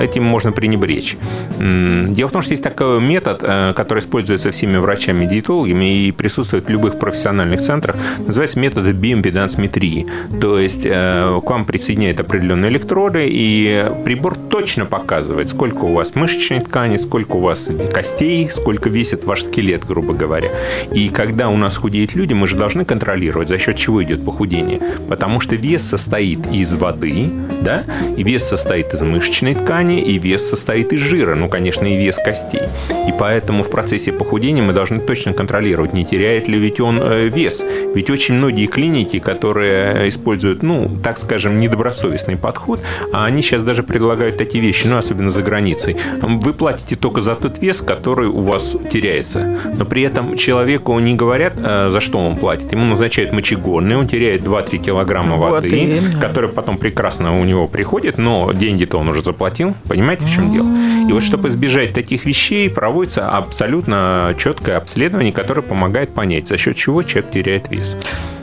этим 0.00 0.24
можно 0.24 0.52
пренебречь. 0.52 1.16
Дело 1.58 2.28
в 2.28 2.32
том, 2.32 2.42
что 2.42 2.52
есть 2.52 2.62
такой 2.62 3.00
метод, 3.00 3.40
э, 3.42 3.72
который 3.74 4.00
используется 4.00 4.50
всеми 4.50 4.78
врачами-диетологами 4.78 6.06
и 6.06 6.12
присутствует 6.12 6.66
в 6.66 6.68
любых 6.68 6.98
профессиональных 6.98 7.62
центрах, 7.62 7.96
называется 8.18 8.58
метод 8.58 8.86
биоимпедансметрии. 8.94 10.06
То 10.40 10.58
есть 10.58 10.82
э, 10.84 11.40
к 11.44 11.50
вам 11.50 11.64
присоединяют 11.64 12.20
определенные 12.20 12.70
электроды, 12.70 13.26
и 13.28 13.86
прибор 14.04 14.36
точно 14.36 14.86
показывает, 14.86 15.48
сколько 15.50 15.84
у 15.84 15.94
вас 15.94 16.14
мышечной 16.14 16.60
ткани, 16.60 16.96
сколько 16.96 17.36
у 17.36 17.40
вас 17.40 17.68
костей, 17.92 18.50
сколько 18.50 18.88
весит 18.88 19.24
ваш 19.24 19.44
скелет, 19.44 19.84
грубо 19.84 20.14
говоря. 20.14 20.48
И 20.92 21.08
когда 21.08 21.48
у 21.48 21.56
нас 21.56 21.76
худеют 21.76 22.14
люди, 22.14 22.32
мы 22.32 22.48
же 22.48 22.56
должны 22.56 22.84
контролировать, 22.84 23.48
за 23.48 23.58
счет 23.58 23.76
чего 23.76 24.02
идет 24.02 24.24
похудение. 24.24 24.80
Потому 25.08 25.40
что 25.40 25.54
вес 25.54 25.82
состоит 25.82 26.40
из 26.52 26.72
воды, 26.74 27.28
да, 27.60 27.84
и 28.16 28.22
вес 28.22 28.48
состоит 28.48 28.92
из 28.94 29.00
мышечной 29.00 29.51
ткани, 29.54 30.00
и 30.00 30.18
вес 30.18 30.48
состоит 30.48 30.92
из 30.92 31.00
жира, 31.00 31.34
ну, 31.34 31.48
конечно, 31.48 31.86
и 31.86 31.96
вес 31.96 32.16
костей. 32.16 32.62
И 33.08 33.12
поэтому 33.18 33.62
в 33.62 33.70
процессе 33.70 34.12
похудения 34.12 34.62
мы 34.62 34.72
должны 34.72 35.00
точно 35.00 35.32
контролировать, 35.32 35.92
не 35.92 36.04
теряет 36.04 36.48
ли 36.48 36.58
ведь 36.58 36.80
он 36.80 37.00
э, 37.00 37.28
вес. 37.28 37.62
Ведь 37.94 38.10
очень 38.10 38.34
многие 38.34 38.66
клиники, 38.66 39.18
которые 39.18 40.08
используют, 40.08 40.62
ну, 40.62 40.90
так 41.02 41.18
скажем, 41.18 41.58
недобросовестный 41.58 42.36
подход, 42.36 42.80
а 43.12 43.24
они 43.24 43.42
сейчас 43.42 43.62
даже 43.62 43.82
предлагают 43.82 44.36
такие 44.38 44.62
вещи, 44.62 44.86
ну, 44.86 44.96
особенно 44.96 45.30
за 45.30 45.42
границей. 45.42 45.96
Вы 46.20 46.54
платите 46.54 46.96
только 46.96 47.20
за 47.20 47.34
тот 47.34 47.58
вес, 47.58 47.80
который 47.80 48.28
у 48.28 48.40
вас 48.40 48.76
теряется. 48.90 49.58
Но 49.76 49.84
при 49.84 50.02
этом 50.02 50.36
человеку 50.36 50.98
не 50.98 51.14
говорят, 51.14 51.54
э, 51.56 51.90
за 51.90 52.00
что 52.00 52.18
он 52.18 52.36
платит? 52.36 52.72
Ему 52.72 52.86
назначают 52.86 53.32
мочегонные, 53.32 53.98
он 53.98 54.08
теряет 54.08 54.42
2-3 54.42 54.78
килограмма 54.78 55.36
вот 55.36 55.50
воды, 55.50 55.68
именно. 55.68 56.20
которая 56.20 56.50
потом 56.50 56.78
прекрасно 56.78 57.38
у 57.40 57.44
него 57.44 57.68
приходит, 57.68 58.18
но 58.18 58.52
деньги-то 58.52 58.98
он 58.98 59.08
уже 59.08 59.22
заплатил. 59.22 59.41
Понимаете, 59.88 60.26
в 60.26 60.30
чем 60.30 60.52
дело? 60.52 60.68
И 61.08 61.12
вот 61.12 61.22
чтобы 61.22 61.48
избежать 61.48 61.94
таких 61.94 62.24
вещей, 62.24 62.70
проводится 62.70 63.28
абсолютно 63.28 64.34
четкое 64.38 64.76
обследование, 64.76 65.32
которое 65.32 65.62
помогает 65.62 66.14
понять, 66.14 66.48
за 66.48 66.56
счет 66.56 66.76
чего 66.76 67.02
человек 67.02 67.30
теряет 67.32 67.70
вес. 67.70 67.96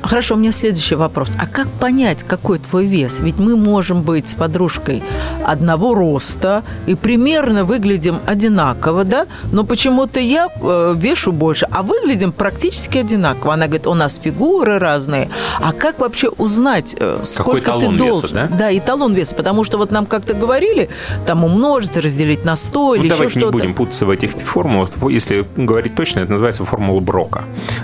Хорошо, 0.09 0.33
у 0.33 0.37
меня 0.39 0.51
следующий 0.51 0.95
вопрос. 0.95 1.35
А 1.37 1.45
как 1.45 1.67
понять, 1.67 2.23
какой 2.23 2.57
твой 2.57 2.87
вес? 2.87 3.19
Ведь 3.19 3.37
мы 3.37 3.55
можем 3.55 4.01
быть 4.01 4.27
с 4.27 4.33
подружкой 4.33 5.03
одного 5.45 5.93
роста 5.93 6.63
и 6.87 6.95
примерно 6.95 7.63
выглядим 7.63 8.17
одинаково, 8.25 9.03
да? 9.03 9.27
Но 9.51 9.63
почему-то 9.63 10.19
я 10.19 10.47
э, 10.59 10.95
вешу 10.97 11.31
больше, 11.31 11.67
а 11.69 11.83
выглядим 11.83 12.31
практически 12.31 12.97
одинаково. 12.97 13.53
Она 13.53 13.67
говорит, 13.67 13.85
у 13.85 13.93
нас 13.93 14.15
фигуры 14.15 14.79
разные. 14.79 15.29
А 15.59 15.73
как 15.73 15.99
вообще 15.99 16.29
узнать, 16.29 16.95
э, 16.99 17.19
сколько 17.23 17.73
ты 17.73 17.89
должен? 17.89 18.21
Веса, 18.23 18.33
да? 18.33 18.47
да, 18.47 18.75
эталон 18.75 19.13
веса. 19.13 19.35
Потому 19.35 19.63
что 19.63 19.77
вот 19.77 19.91
нам 19.91 20.07
как-то 20.07 20.33
говорили, 20.33 20.89
там 21.27 21.43
умножить, 21.43 21.95
разделить 21.95 22.43
на 22.45 22.55
100 22.55 22.79
ну, 22.79 22.93
или 22.95 23.05
еще 23.05 23.29
что-то. 23.29 23.45
Не 23.45 23.51
будем 23.51 23.73
путаться 23.75 24.07
в 24.07 24.09
этих 24.09 24.31
формулах. 24.31 24.89
Если 25.07 25.45
говорить 25.55 25.93
точно, 25.93 26.21
это 26.21 26.31
называется 26.31 26.65
формула 26.65 26.99
Брока. 26.99 27.43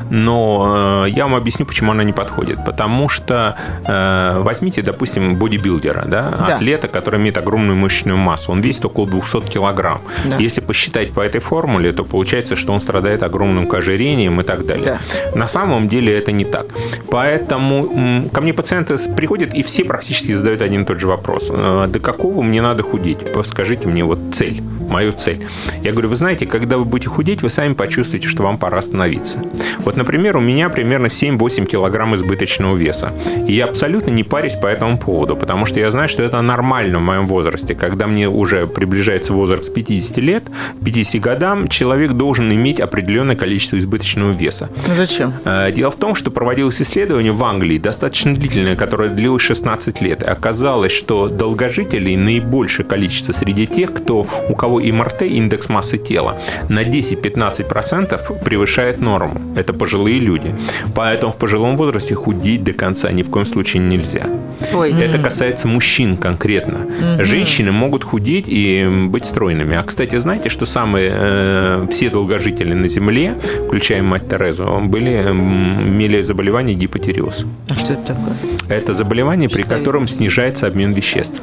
Но 0.09 1.03
э, 1.05 1.09
я 1.11 1.25
вам 1.25 1.35
объясню, 1.35 1.67
почему 1.67 1.91
она 1.91 2.03
не 2.03 2.14
подходит. 2.15 2.63
Потому 2.65 3.09
что 3.09 3.55
э, 3.85 4.39
возьмите, 4.41 4.81
допустим, 4.81 5.35
бодибилдера, 5.35 6.03
да, 6.05 6.31
да, 6.31 6.55
атлета, 6.55 6.87
который 6.87 7.19
имеет 7.19 7.37
огромную 7.37 7.75
мышечную 7.75 8.17
массу. 8.17 8.51
Он 8.51 8.61
весит 8.61 8.85
около 8.85 9.07
200 9.07 9.41
килограмм. 9.41 10.01
Да. 10.25 10.37
Если 10.37 10.61
посчитать 10.61 11.13
по 11.13 11.21
этой 11.21 11.41
формуле, 11.41 11.91
то 11.91 12.03
получается, 12.03 12.55
что 12.55 12.73
он 12.73 12.79
страдает 12.79 13.23
огромным 13.23 13.69
ожирением 13.71 14.41
и 14.41 14.43
так 14.43 14.65
далее. 14.65 14.85
Да. 14.85 14.99
На 15.35 15.47
самом 15.47 15.89
деле 15.89 16.17
это 16.17 16.31
не 16.31 16.45
так. 16.45 16.67
Поэтому 17.09 18.29
ко 18.31 18.41
мне 18.41 18.53
пациенты 18.53 18.97
приходят, 19.15 19.53
и 19.53 19.63
все 19.63 19.83
практически 19.83 20.33
задают 20.33 20.61
один 20.61 20.83
и 20.83 20.85
тот 20.85 20.99
же 20.99 21.07
вопрос. 21.07 21.49
«Э, 21.51 21.87
до 21.87 21.99
какого 21.99 22.41
мне 22.41 22.61
надо 22.61 22.83
худеть? 22.83 23.19
Скажите 23.45 23.87
мне 23.87 24.03
вот 24.03 24.19
цель 24.33 24.61
мою 24.89 25.11
цель. 25.11 25.45
Я 25.81 25.91
говорю, 25.91 26.09
вы 26.09 26.15
знаете, 26.15 26.45
когда 26.45 26.77
вы 26.77 26.85
будете 26.85 27.09
худеть, 27.09 27.41
вы 27.41 27.49
сами 27.49 27.73
почувствуете, 27.73 28.27
что 28.27 28.43
вам 28.43 28.57
пора 28.57 28.77
остановиться. 28.79 29.39
Вот, 29.79 29.95
например, 29.97 30.37
у 30.37 30.41
меня 30.41 30.69
примерно 30.69 31.07
7-8 31.07 31.65
килограмм 31.65 32.15
избыточного 32.15 32.75
веса. 32.75 33.13
И 33.47 33.53
я 33.53 33.65
абсолютно 33.65 34.11
не 34.11 34.23
парюсь 34.23 34.55
по 34.55 34.67
этому 34.67 34.97
поводу, 34.97 35.35
потому 35.35 35.65
что 35.65 35.79
я 35.79 35.91
знаю, 35.91 36.09
что 36.09 36.23
это 36.23 36.41
нормально 36.41 36.99
в 36.99 37.01
моем 37.01 37.27
возрасте. 37.27 37.75
Когда 37.75 38.07
мне 38.07 38.29
уже 38.29 38.67
приближается 38.67 39.33
возраст 39.33 39.73
50 39.73 40.17
лет, 40.17 40.43
50 40.83 41.21
годам, 41.21 41.67
человек 41.67 42.11
должен 42.11 42.51
иметь 42.51 42.79
определенное 42.79 43.35
количество 43.35 43.77
избыточного 43.77 44.31
веса. 44.31 44.69
Зачем? 44.93 45.33
Э, 45.45 45.71
дело 45.71 45.91
в 45.91 45.95
том, 45.97 46.15
что 46.15 46.31
проводилось 46.31 46.81
исследование 46.81 47.31
в 47.31 47.43
Англии, 47.43 47.77
достаточно 47.77 48.33
длительное, 48.33 48.75
которое 48.75 49.09
длилось 49.09 49.41
16 49.41 50.01
лет. 50.01 50.23
И 50.23 50.25
оказалось, 50.25 50.91
что 50.91 51.27
долгожителей 51.27 52.15
наибольшее 52.15 52.85
количество 52.85 53.31
среди 53.33 53.67
тех, 53.67 53.93
кто, 53.93 54.27
у 54.49 54.55
кого 54.55 54.74
МРТ, 54.79 55.23
индекс 55.23 55.69
массы 55.69 55.97
тела, 55.97 56.39
на 56.69 56.83
10-15% 56.83 58.43
превышает 58.43 58.99
норму. 58.99 59.41
Это 59.55 59.73
пожилые 59.73 60.19
люди. 60.19 60.55
Поэтому 60.95 61.31
в 61.31 61.37
пожилом 61.37 61.77
возрасте 61.77 62.15
худеть 62.15 62.63
до 62.63 62.73
конца 62.73 63.11
ни 63.11 63.23
в 63.23 63.29
коем 63.29 63.45
случае 63.45 63.83
нельзя. 63.83 64.25
Ой. 64.73 64.93
Это 64.93 65.17
касается 65.17 65.67
мужчин 65.67 66.17
конкретно. 66.17 66.77
Mm-hmm. 66.77 67.23
Женщины 67.23 67.71
могут 67.71 68.03
худеть 68.03 68.45
и 68.47 68.87
быть 69.09 69.25
стройными. 69.25 69.75
А, 69.75 69.83
кстати, 69.83 70.15
знаете, 70.17 70.49
что 70.49 70.65
самые 70.65 71.11
э, 71.13 71.87
все 71.91 72.09
долгожители 72.09 72.73
на 72.73 72.87
Земле, 72.87 73.35
включая 73.67 74.01
мать 74.01 74.29
Терезу, 74.29 74.81
были, 74.83 75.09
имели 75.09 76.21
заболевание 76.21 76.75
гипотереоз. 76.75 77.45
А 77.69 77.75
что 77.75 77.93
это 77.93 78.13
такое? 78.13 78.35
Это 78.69 78.93
заболевание, 78.93 79.49
при 79.49 79.63
котором 79.63 80.07
снижается 80.07 80.67
обмен 80.67 80.93
веществ. 80.93 81.41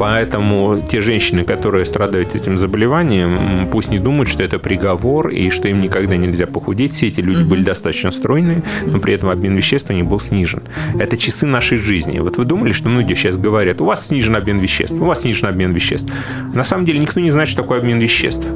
Поэтому 0.00 0.82
те 0.90 1.02
женщины, 1.02 1.44
которые 1.44 1.84
страдают 1.84 2.34
этим 2.34 2.56
заболеванием, 2.56 3.68
пусть 3.70 3.90
не 3.90 3.98
думают, 3.98 4.30
что 4.30 4.42
это 4.42 4.58
приговор 4.58 5.28
и 5.28 5.50
что 5.50 5.68
им 5.68 5.82
никогда 5.82 6.16
нельзя 6.16 6.46
похудеть. 6.46 6.94
Все 6.94 7.08
эти 7.08 7.20
люди 7.20 7.42
угу. 7.42 7.50
были 7.50 7.64
достаточно 7.64 8.10
стройные, 8.10 8.62
но 8.86 8.98
при 8.98 9.12
этом 9.12 9.28
обмен 9.28 9.54
веществ 9.54 9.90
у 9.90 9.92
них 9.92 10.06
был 10.06 10.18
снижен. 10.18 10.62
Это 10.98 11.18
часы 11.18 11.44
нашей 11.44 11.76
жизни. 11.76 12.18
Вот 12.18 12.38
вы 12.38 12.46
думали, 12.46 12.72
что 12.72 12.88
многие 12.88 13.14
сейчас 13.14 13.36
говорят, 13.36 13.82
у 13.82 13.84
вас 13.84 14.06
снижен 14.06 14.36
обмен 14.36 14.58
веществ, 14.58 14.94
у 14.94 15.04
вас 15.04 15.20
снижен 15.20 15.48
обмен 15.48 15.72
веществ. 15.72 16.10
На 16.54 16.64
самом 16.64 16.86
деле 16.86 16.98
никто 16.98 17.20
не 17.20 17.30
знает, 17.30 17.50
что 17.50 17.60
такое 17.60 17.80
обмен 17.80 17.98
веществ. 17.98 18.46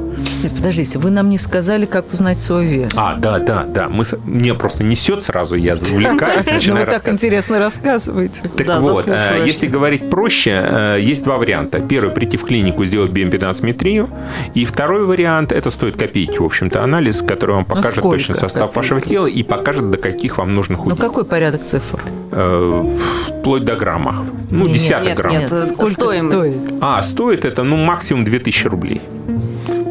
Нет, 0.43 0.53
подождите, 0.53 0.99
вы 0.99 1.11
нам 1.11 1.29
не 1.29 1.37
сказали, 1.37 1.85
как 1.85 2.11
узнать 2.13 2.39
свой 2.39 2.65
вес. 2.65 2.93
А, 2.97 3.15
да, 3.15 3.39
да, 3.39 3.63
да. 3.63 3.89
Мы, 3.89 4.03
мне 4.25 4.53
просто 4.53 4.83
несет 4.83 5.23
сразу, 5.23 5.55
я 5.55 5.75
завлекаюсь, 5.75 6.45
начинаю 6.45 6.85
Ну, 6.85 6.91
вы 6.91 6.97
так 6.97 7.09
интересно 7.11 7.59
рассказываете. 7.59 8.43
Так 8.49 8.81
вот, 8.81 9.07
э, 9.07 9.43
если 9.45 9.67
говорить 9.67 10.09
проще, 10.09 10.51
э, 10.51 10.97
есть 11.01 11.23
два 11.23 11.37
варианта. 11.37 11.79
Первый– 11.79 12.11
прийти 12.15 12.37
в 12.37 12.43
клинику, 12.43 12.85
сделать 12.85 13.11
биомпедансметрию. 13.11 14.09
И 14.53 14.65
второй 14.65 15.05
вариант– 15.05 15.51
это 15.53 15.69
стоит 15.69 15.97
копейки, 15.97 16.37
в 16.37 16.45
общем-то, 16.45 16.83
анализ, 16.83 17.21
который 17.21 17.55
вам 17.55 17.65
покажет 17.65 17.91
Сколько 17.91 18.17
точно 18.17 18.35
состав 18.35 18.71
копейки? 18.71 18.75
вашего 18.77 19.01
тела 19.01 19.27
и 19.27 19.43
покажет, 19.43 19.91
до 19.91 19.97
каких 19.97 20.37
вам 20.37 20.53
нужно 20.55 20.77
худеть. 20.77 20.97
Ну, 20.97 21.07
какой 21.07 21.25
порядок 21.25 21.65
цифр? 21.65 22.01
Э, 22.31 22.85
вплоть 23.39 23.65
до 23.65 23.75
грамма. 23.75 24.25
Ну, 24.49 24.65
нет, 24.65 24.73
десяток 24.73 25.07
нет, 25.07 25.17
грамм. 25.17 25.33
Нет, 25.33 25.63
сколько 25.65 26.09
стоит? 26.09 26.55
А, 26.81 27.01
стоит 27.03 27.45
это, 27.45 27.63
ну, 27.63 27.77
максимум 27.77 28.25
2000 28.25 28.67
рублей. 28.67 29.01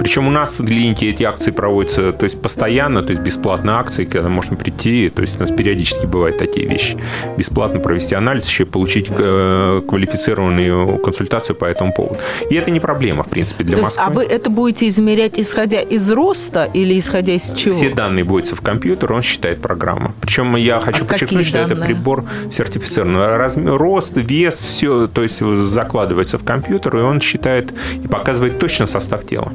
Причем 0.05 0.29
у 0.29 0.31
нас 0.31 0.59
в 0.59 0.67
клинике 0.67 1.09
эти 1.09 1.23
акции 1.23 1.51
проводятся 1.51 2.13
то 2.13 2.25
есть 2.25 2.41
постоянно, 2.41 3.03
то 3.03 3.13
есть 3.13 3.23
бесплатные 3.23 3.77
акции, 3.77 4.05
когда 4.05 4.29
можно 4.29 4.55
прийти, 4.55 5.09
то 5.09 5.23
есть 5.23 5.37
у 5.37 5.41
нас 5.41 5.51
периодически 5.51 6.05
бывают 6.05 6.37
такие 6.37 6.69
вещи. 6.69 6.99
Бесплатно 7.39 7.81
провести 7.81 8.15
анализ, 8.15 8.47
еще 8.47 8.67
получить 8.67 9.07
э, 9.09 9.81
квалифицированную 9.89 10.99
консультацию 10.99 11.57
по 11.57 11.65
этому 11.65 11.95
поводу. 11.95 12.19
И 12.51 12.55
это 12.55 12.71
не 12.71 12.81
проблема, 12.81 13.23
в 13.23 13.29
принципе, 13.29 13.65
для 13.65 13.77
то 13.77 13.83
Москвы. 13.83 14.03
Есть, 14.03 14.11
а 14.11 14.15
вы 14.15 14.25
это 14.25 14.51
будете 14.51 14.89
измерять 14.89 15.39
исходя 15.39 15.81
из 15.81 16.11
роста 16.11 16.65
или 16.65 16.99
исходя 16.99 17.33
из 17.33 17.55
чего? 17.55 17.73
Все 17.73 17.89
данные 17.89 18.25
вводятся 18.25 18.57
в 18.57 18.61
компьютер, 18.61 19.11
он 19.11 19.23
считает 19.23 19.63
программа. 19.63 20.15
Причем 20.21 20.55
я 20.57 20.81
хочу 20.81 21.05
а 21.05 21.07
подчеркнуть, 21.07 21.47
что 21.47 21.59
это 21.61 21.77
прибор 21.77 22.25
сертифицированный. 22.53 23.39
Размер, 23.39 23.79
рост, 23.79 24.13
вес, 24.17 24.61
все, 24.61 25.07
то 25.07 25.23
есть 25.23 25.41
закладывается 25.41 26.37
в 26.37 26.45
компьютер, 26.45 26.99
и 26.99 27.01
он 27.01 27.23
считает 27.23 27.73
и 28.05 28.07
показывает 28.07 28.59
точно 28.59 28.87
состав 28.87 29.27
тела. 29.27 29.51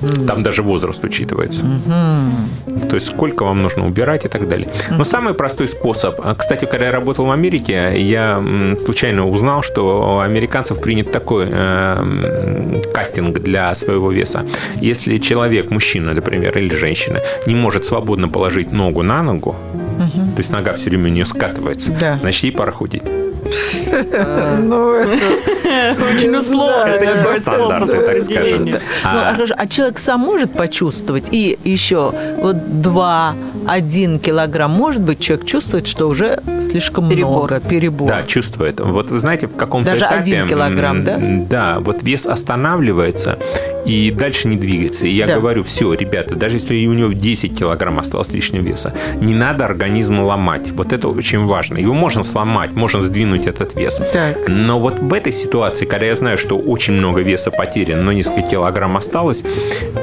Угу. 0.00 0.26
Там 0.26 0.42
даже 0.42 0.62
возраст 0.62 1.02
учитывается. 1.04 1.64
Угу. 1.64 2.88
То 2.88 2.94
есть 2.94 3.06
сколько 3.06 3.44
вам 3.44 3.62
нужно 3.62 3.86
убирать 3.86 4.24
и 4.24 4.28
так 4.28 4.48
далее. 4.48 4.68
Но 4.90 5.04
самый 5.04 5.34
простой 5.34 5.68
способ. 5.68 6.20
А, 6.22 6.34
кстати, 6.34 6.64
когда 6.64 6.86
я 6.86 6.92
работал 6.92 7.26
в 7.26 7.30
Америке, 7.30 7.92
я 7.96 8.42
случайно 8.84 9.28
узнал, 9.28 9.62
что 9.62 10.16
у 10.16 10.18
американцев 10.20 10.80
принят 10.80 11.12
такой 11.12 11.46
э, 11.48 12.82
кастинг 12.92 13.38
для 13.40 13.74
своего 13.74 14.10
веса. 14.10 14.46
Если 14.80 15.18
человек, 15.18 15.70
мужчина, 15.70 16.14
например, 16.14 16.56
или 16.56 16.74
женщина, 16.74 17.20
не 17.46 17.54
может 17.54 17.84
свободно 17.84 18.28
положить 18.28 18.72
ногу 18.72 19.02
на 19.02 19.22
ногу, 19.22 19.50
угу. 19.50 20.26
то 20.34 20.38
есть 20.38 20.50
нога 20.50 20.72
все 20.72 20.90
время 20.90 21.06
у 21.06 21.12
нее 21.12 21.24
скатывается, 21.24 21.90
да. 21.98 22.18
значит, 22.20 22.44
ей 22.44 22.52
пора 22.52 22.72
худеть. 22.72 23.02
Ну, 23.44 24.94
это 24.94 26.04
очень 26.04 26.34
условно. 26.34 26.86
Это 26.86 27.40
способ 27.40 27.90
определения. 27.90 28.80
Ну, 29.04 29.08
а, 29.18 29.36
а 29.56 29.66
человек 29.66 29.98
сам 29.98 30.20
может 30.20 30.52
почувствовать? 30.52 31.28
И 31.32 31.58
еще 31.64 32.12
вот 32.38 32.80
два, 32.80 33.34
один 33.66 34.18
килограмм, 34.18 34.70
может 34.70 35.02
быть, 35.02 35.20
человек 35.20 35.46
чувствует, 35.46 35.86
что 35.86 36.08
уже 36.08 36.40
слишком 36.60 37.06
много, 37.06 37.60
перебор. 37.60 38.08
Да, 38.08 38.22
чувствует. 38.22 38.80
Вот 38.80 39.10
вы 39.10 39.18
знаете, 39.18 39.46
в 39.46 39.56
каком-то 39.56 39.92
Даже 39.92 40.06
один 40.06 40.48
килограмм, 40.48 41.02
да? 41.02 41.18
Да, 41.20 41.76
вот 41.80 42.02
вес 42.02 42.26
останавливается, 42.26 43.38
и 43.84 44.10
дальше 44.10 44.48
не 44.48 44.56
двигается. 44.56 45.06
И 45.06 45.10
я 45.10 45.26
да. 45.26 45.36
говорю, 45.36 45.62
все, 45.62 45.92
ребята, 45.94 46.34
даже 46.34 46.56
если 46.56 46.86
у 46.86 46.92
него 46.92 47.12
10 47.12 47.58
килограмм 47.58 47.98
осталось 47.98 48.30
лишнего 48.30 48.62
веса, 48.62 48.94
не 49.20 49.34
надо 49.34 49.64
организм 49.64 50.20
ломать. 50.20 50.70
Вот 50.72 50.92
это 50.92 51.08
очень 51.08 51.44
важно. 51.46 51.78
Его 51.78 51.94
можно 51.94 52.24
сломать, 52.24 52.72
можно 52.72 53.02
сдвинуть 53.02 53.46
этот 53.46 53.74
вес. 53.74 54.00
Так. 54.12 54.48
Но 54.48 54.78
вот 54.78 54.98
в 55.00 55.12
этой 55.12 55.32
ситуации, 55.32 55.84
когда 55.84 56.06
я 56.06 56.16
знаю, 56.16 56.38
что 56.38 56.58
очень 56.58 56.94
много 56.94 57.22
веса 57.22 57.50
потерян, 57.50 58.04
но 58.04 58.12
несколько 58.12 58.42
килограмм 58.42 58.96
осталось, 58.96 59.42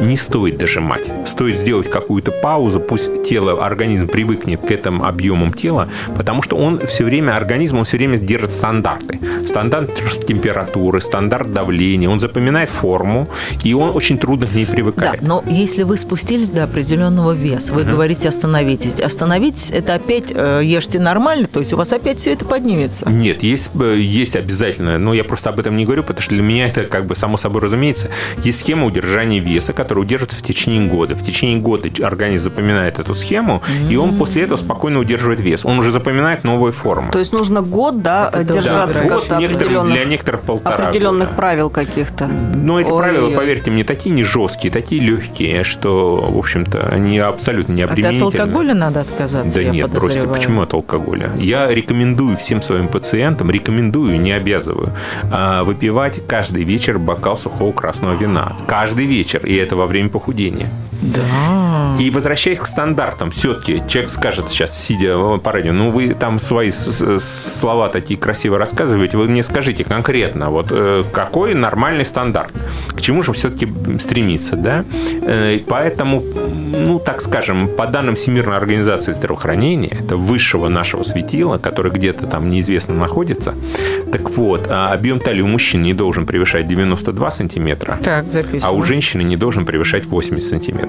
не 0.02 0.18
стоит 0.18 0.58
дожимать. 0.58 1.06
Стоит 1.26 1.58
сделать 1.58 1.90
какую-то 1.90 2.32
паузу, 2.32 2.80
пусть 2.80 3.24
тело, 3.24 3.66
организм 3.66 4.08
привыкнет 4.08 4.62
к 4.62 4.72
этим 4.72 5.02
объемам 5.04 5.54
тела, 5.54 5.90
потому 6.16 6.42
что 6.42 6.56
он 6.56 6.86
все 6.88 7.04
время, 7.04 7.36
организм, 7.36 7.78
он 7.78 7.84
все 7.84 7.98
время 7.98 8.18
держит 8.18 8.54
стандарты. 8.54 9.20
Стандарт 9.48 9.92
температуры, 10.26 11.02
стандарт 11.02 11.52
давления, 11.54 12.10
он 12.10 12.20
запоминает 12.20 12.70
форму, 12.70 13.28
и 13.64 13.69
он 13.74 13.96
очень 13.96 14.18
трудно 14.18 14.48
к 14.48 14.54
ней 14.54 14.66
привыкает. 14.66 15.22
Да, 15.22 15.28
но 15.28 15.44
если 15.48 15.84
вы 15.84 15.98
спустились 15.98 16.50
до 16.50 16.64
определенного 16.64 17.34
веса, 17.34 17.74
вы 17.74 17.84
угу. 17.84 17.92
говорите 17.92 18.28
остановитесь. 18.28 19.00
Остановитесь, 19.00 19.72
это 19.72 19.96
опять 19.96 20.32
э, 20.34 20.62
ешьте 20.64 21.00
нормально, 21.00 21.48
то 21.48 21.60
есть 21.60 21.74
у 21.74 21.78
вас 21.78 21.92
опять 21.94 22.20
все 22.20 22.34
это 22.34 22.46
поднимется. 22.46 23.10
Нет, 23.10 23.44
есть, 23.44 23.72
э, 23.80 23.98
есть 24.00 24.36
обязательно, 24.36 24.98
но 24.98 25.14
я 25.14 25.24
просто 25.24 25.50
об 25.50 25.60
этом 25.60 25.76
не 25.78 25.86
говорю, 25.86 26.04
потому 26.04 26.22
что 26.22 26.32
для 26.32 26.44
меня 26.44 26.68
это 26.68 26.84
как 26.84 27.06
бы 27.06 27.16
само 27.16 27.38
собой 27.38 27.62
разумеется. 27.62 28.10
Есть 28.44 28.60
схема 28.60 28.86
удержания 28.86 29.40
веса, 29.40 29.74
которая 29.74 30.04
удерживается 30.04 30.38
в 30.38 30.42
течение 30.42 30.88
года. 30.88 31.16
В 31.16 31.24
течение 31.24 31.60
года 31.60 31.90
организм 32.04 32.46
запоминает 32.46 33.00
эту 33.00 33.14
схему, 33.14 33.62
mm-hmm. 33.66 33.92
и 33.92 33.96
он 33.96 34.18
после 34.18 34.44
этого 34.44 34.58
спокойно 34.58 35.00
удерживает 35.00 35.40
вес. 35.40 35.66
Он 35.66 35.80
уже 35.80 35.92
запоминает 35.92 36.44
новые 36.44 36.74
формы. 36.74 37.12
То 37.12 37.20
есть 37.20 37.34
нужно 37.34 37.62
год, 37.62 38.02
да, 38.02 38.30
это 38.34 38.54
держаться 38.54 39.04
да, 39.04 39.10
год 39.10 39.40
некоторых, 39.40 39.92
для 39.92 40.06
некоторых 40.06 40.42
полтора 40.42 40.88
Определенных 40.88 41.30
года. 41.30 41.38
правил 41.38 41.70
каких-то. 41.70 42.28
Но 42.28 42.80
эти 42.80 42.90
Ой, 42.90 42.98
правила, 42.98 43.32
поверьте, 43.36 43.59
поверьте 43.60 43.72
мне, 43.72 43.84
такие 43.84 44.16
не 44.16 44.24
жесткие, 44.24 44.72
такие 44.72 45.02
легкие, 45.02 45.64
что, 45.64 46.22
в 46.22 46.38
общем-то, 46.38 46.90
они 46.92 47.20
абсолютно 47.20 47.74
не 47.74 47.82
обременительны. 47.82 48.28
от 48.28 48.36
алкоголя 48.36 48.74
надо 48.74 49.02
отказаться, 49.02 49.64
Да 49.64 49.70
нет, 49.70 49.92
просто 49.92 50.28
почему 50.28 50.62
от 50.62 50.74
алкоголя? 50.74 51.32
Я 51.38 51.68
рекомендую 51.68 52.38
всем 52.38 52.62
своим 52.62 52.88
пациентам, 52.88 53.52
рекомендую, 53.52 54.20
не 54.20 54.32
обязываю, 54.32 54.90
а, 55.32 55.64
выпивать 55.64 56.26
каждый 56.28 56.64
вечер 56.64 57.00
бокал 57.00 57.38
сухого 57.38 57.72
красного 57.72 58.16
вина. 58.16 58.54
Каждый 58.68 59.06
вечер, 59.06 59.46
и 59.46 59.56
это 59.56 59.76
во 59.76 59.86
время 59.86 60.10
похудения. 60.10 60.68
Да. 61.02 61.98
И 62.00 62.10
возвращаясь 62.12 62.60
к 62.60 62.66
стандартам, 62.66 63.30
все-таки 63.30 63.84
человек 63.88 64.10
скажет 64.10 64.50
сейчас, 64.50 64.78
сидя 64.82 65.38
по 65.38 65.52
радио, 65.52 65.74
ну 65.74 65.92
вы 65.92 66.14
там 66.14 66.40
свои 66.40 66.72
слова 66.72 67.90
такие 67.90 68.20
красиво 68.20 68.58
рассказываете, 68.58 69.18
вы 69.18 69.28
мне 69.28 69.44
скажите 69.44 69.84
конкретно, 69.84 70.50
вот 70.50 70.68
э, 70.72 71.04
какой 71.12 71.54
нормальный 71.54 72.06
стандарт, 72.06 72.52
к 72.90 73.02
чему 73.02 73.24
же 73.24 73.34
все-таки 73.34 73.68
стремиться, 74.00 74.56
да? 74.56 74.86
Э, 75.22 75.60
поэтому, 75.68 76.22
ну 76.22 77.00
так 77.00 77.22
скажем, 77.22 77.68
по 77.68 77.88
данным 77.88 78.16
Всемирной 78.16 78.58
организации 78.58 79.14
здравоохранения, 79.14 79.90
это 79.90 80.16
высшего 80.16 80.70
нашего 80.70 81.04
светила, 81.04 81.58
который 81.58 81.92
где-то 81.92 82.28
там 82.28 82.50
неизвестно 82.50 82.94
находится, 82.94 83.56
так 84.12 84.30
вот, 84.32 84.68
а 84.70 84.92
объем 84.94 85.20
талии 85.20 85.42
у 85.42 85.48
мужчин 85.48 85.82
не 85.82 85.94
должен 85.94 86.26
превышать 86.26 86.68
92 86.68 87.32
сантиметра, 87.32 88.00
так, 88.04 88.26
а 88.64 88.72
у 88.72 88.84
женщины 88.84 89.22
не 89.22 89.38
должен 89.38 89.66
превышать 89.66 90.06
80 90.06 90.50
сантиметров. 90.50 90.89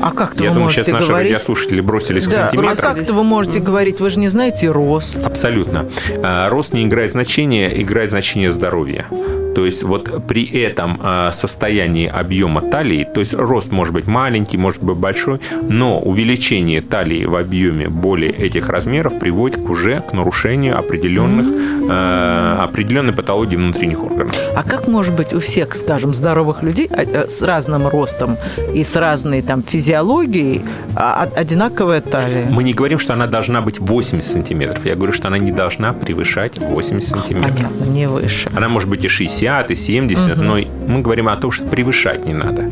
А 0.00 0.10
как 0.10 0.34
Я 0.34 0.40
вы 0.40 0.46
думаю, 0.48 0.62
можете 0.64 0.82
сейчас 0.82 0.92
наши 0.92 1.08
говорить? 1.08 1.32
радиослушатели 1.32 1.80
бросились 1.80 2.26
да. 2.26 2.30
к 2.30 2.34
сантиметрам. 2.50 2.72
А 2.72 2.94
как 2.94 2.98
это 2.98 3.14
вы 3.14 3.24
можете 3.24 3.58
говорить? 3.60 4.00
Вы 4.00 4.10
же 4.10 4.18
не 4.18 4.28
знаете 4.28 4.70
рост. 4.70 5.16
Абсолютно. 5.24 5.88
А, 6.22 6.50
рост 6.50 6.74
не 6.74 6.84
играет 6.84 7.12
значения, 7.12 7.80
играет 7.80 8.10
значение 8.10 8.52
здоровья. 8.52 9.06
То 9.54 9.66
есть 9.66 9.82
вот 9.82 10.26
при 10.26 10.44
этом 10.44 11.00
э, 11.02 11.30
состоянии 11.32 12.08
объема 12.08 12.60
талии, 12.60 13.04
то 13.04 13.20
есть 13.20 13.34
рост 13.34 13.70
может 13.70 13.94
быть 13.94 14.06
маленький, 14.06 14.56
может 14.56 14.82
быть 14.82 14.96
большой, 14.96 15.40
но 15.62 16.00
увеличение 16.00 16.80
талии 16.80 17.24
в 17.24 17.36
объеме 17.36 17.88
более 17.88 18.30
этих 18.30 18.68
размеров 18.68 19.18
приводит 19.18 19.64
к 19.64 19.70
уже 19.70 20.02
к 20.02 20.12
нарушению 20.12 20.78
определенных, 20.78 21.46
э, 21.88 22.56
определенной 22.60 23.12
патологии 23.12 23.56
внутренних 23.56 24.02
органов. 24.02 24.36
А 24.56 24.62
как 24.62 24.88
может 24.88 25.14
быть 25.14 25.32
у 25.32 25.40
всех, 25.40 25.74
скажем, 25.76 26.14
здоровых 26.14 26.62
людей 26.62 26.88
а, 26.90 27.02
э, 27.02 27.28
с 27.28 27.42
разным 27.42 27.86
ростом 27.88 28.36
и 28.74 28.82
с 28.82 28.96
разной 28.96 29.42
там 29.42 29.62
физиологией 29.62 30.62
а, 30.96 31.28
одинаковая 31.36 32.00
талия? 32.00 32.46
Мы 32.50 32.64
не 32.64 32.74
говорим, 32.74 32.98
что 32.98 33.12
она 33.12 33.26
должна 33.26 33.60
быть 33.60 33.78
80 33.78 34.24
сантиметров. 34.24 34.84
Я 34.84 34.96
говорю, 34.96 35.12
что 35.12 35.28
она 35.28 35.38
не 35.38 35.52
должна 35.52 35.92
превышать 35.92 36.58
80 36.58 37.08
сантиметров. 37.08 37.56
Понятно, 37.56 37.84
не 37.84 38.08
выше. 38.08 38.48
Она 38.54 38.68
может 38.68 38.88
быть 38.88 39.04
и 39.04 39.08
60, 39.08 39.43
и 39.70 39.76
70, 39.76 40.32
угу. 40.32 40.42
но 40.42 40.58
мы 40.86 41.02
говорим 41.02 41.28
о 41.28 41.36
том, 41.36 41.50
что 41.50 41.64
превышать 41.64 42.26
не 42.26 42.34
надо. 42.34 42.68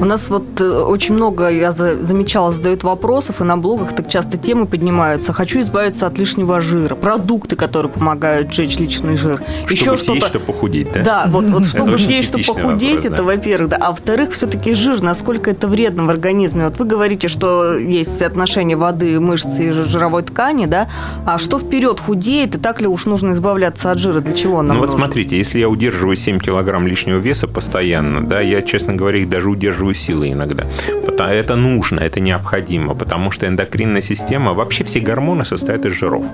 У 0.00 0.06
нас 0.06 0.30
вот 0.30 0.58
э, 0.62 0.64
очень 0.64 1.14
много, 1.14 1.50
я 1.50 1.72
замечала, 1.72 2.52
задают 2.52 2.84
вопросов, 2.84 3.42
и 3.42 3.44
на 3.44 3.58
блогах 3.58 3.94
так 3.94 4.08
часто 4.08 4.38
темы 4.38 4.64
поднимаются. 4.64 5.34
Хочу 5.34 5.60
избавиться 5.60 6.06
от 6.06 6.16
лишнего 6.16 6.62
жира. 6.62 6.94
Продукты, 6.94 7.54
которые 7.54 7.92
помогают 7.92 8.50
сжечь 8.50 8.78
лишний 8.78 9.16
жир. 9.16 9.42
Чтобы 9.66 9.72
Еще 9.72 9.96
что-то... 9.98 10.28
чтобы 10.28 10.46
похудеть, 10.46 10.90
да? 10.94 11.02
Да, 11.02 11.24
вот, 11.28 11.44
вот 11.50 11.66
чтобы 11.66 11.98
съесть, 11.98 12.28
чтобы 12.28 12.44
похудеть, 12.44 13.04
вопрос, 13.04 13.04
это, 13.04 13.16
да. 13.16 13.22
во-первых, 13.24 13.68
да. 13.68 13.76
А 13.76 13.90
во-вторых, 13.90 14.32
все-таки 14.32 14.72
жир, 14.72 15.02
насколько 15.02 15.50
это 15.50 15.68
вредно 15.68 16.04
в 16.04 16.08
организме. 16.08 16.64
Вот 16.64 16.78
вы 16.78 16.86
говорите, 16.86 17.28
что 17.28 17.76
есть 17.76 18.22
отношение 18.22 18.78
воды, 18.78 19.20
мышц 19.20 19.58
и 19.58 19.70
жировой 19.70 20.22
ткани, 20.22 20.64
да? 20.64 20.88
А 21.26 21.36
что 21.36 21.58
вперед 21.58 22.00
худеет, 22.00 22.54
и 22.54 22.58
так 22.58 22.80
ли 22.80 22.86
уж 22.86 23.04
нужно 23.04 23.32
избавляться 23.32 23.90
от 23.90 23.98
жира? 23.98 24.20
Для 24.20 24.32
чего 24.32 24.62
нам 24.62 24.78
Ну 24.78 24.82
вот 24.82 24.92
смотрите, 24.92 25.36
если 25.36 25.58
я 25.58 25.68
удерживаю 25.68 26.16
7 26.16 26.38
килограмм 26.38 26.86
лишнего 26.86 27.18
веса 27.18 27.46
постоянно, 27.46 28.26
да, 28.26 28.40
я, 28.40 28.62
честно 28.62 28.94
говоря, 28.94 29.18
их 29.18 29.28
даже 29.28 29.50
удерживаю 29.50 29.89
чувствую 29.90 29.94
силы 29.94 30.32
иногда. 30.32 30.64
Это 31.18 31.56
нужно, 31.56 32.00
это 32.00 32.20
необходимо, 32.20 32.94
потому 32.94 33.30
что 33.30 33.46
эндокринная 33.46 34.02
система, 34.02 34.54
вообще 34.54 34.84
все 34.84 35.00
гормоны 35.00 35.44
состоят 35.44 35.84
из 35.86 35.92
жиров. 35.92 36.24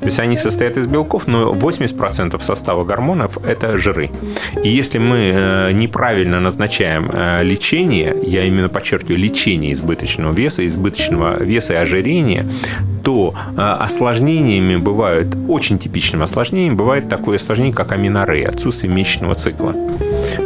То 0.00 0.06
есть 0.06 0.20
они 0.20 0.36
состоят 0.36 0.76
из 0.76 0.86
белков, 0.86 1.26
но 1.26 1.54
80% 1.54 2.42
состава 2.42 2.84
гормонов– 2.84 3.38
это 3.44 3.78
жиры. 3.78 4.10
И 4.64 4.68
если 4.68 4.98
мы 4.98 5.32
э, 5.34 5.72
неправильно 5.72 6.40
назначаем 6.40 7.10
э, 7.12 7.44
лечение, 7.44 8.14
я 8.22 8.44
именно 8.44 8.68
подчеркиваю, 8.68 9.18
лечение 9.18 9.72
избыточного 9.72 10.32
веса, 10.32 10.62
избыточного 10.62 11.42
веса 11.44 11.74
и 11.74 11.76
ожирения, 11.76 12.44
то 13.02 13.34
э, 13.56 13.60
осложнениями 13.60 14.76
бывают, 14.76 15.28
очень 15.48 15.78
типичным 15.78 16.22
осложнением 16.22 16.76
бывает 16.76 17.08
такое 17.08 17.36
осложнение, 17.36 17.74
как 17.74 17.92
аминорея, 17.92 18.48
отсутствие 18.48 18.92
месячного 18.92 19.34
цикла. 19.34 19.74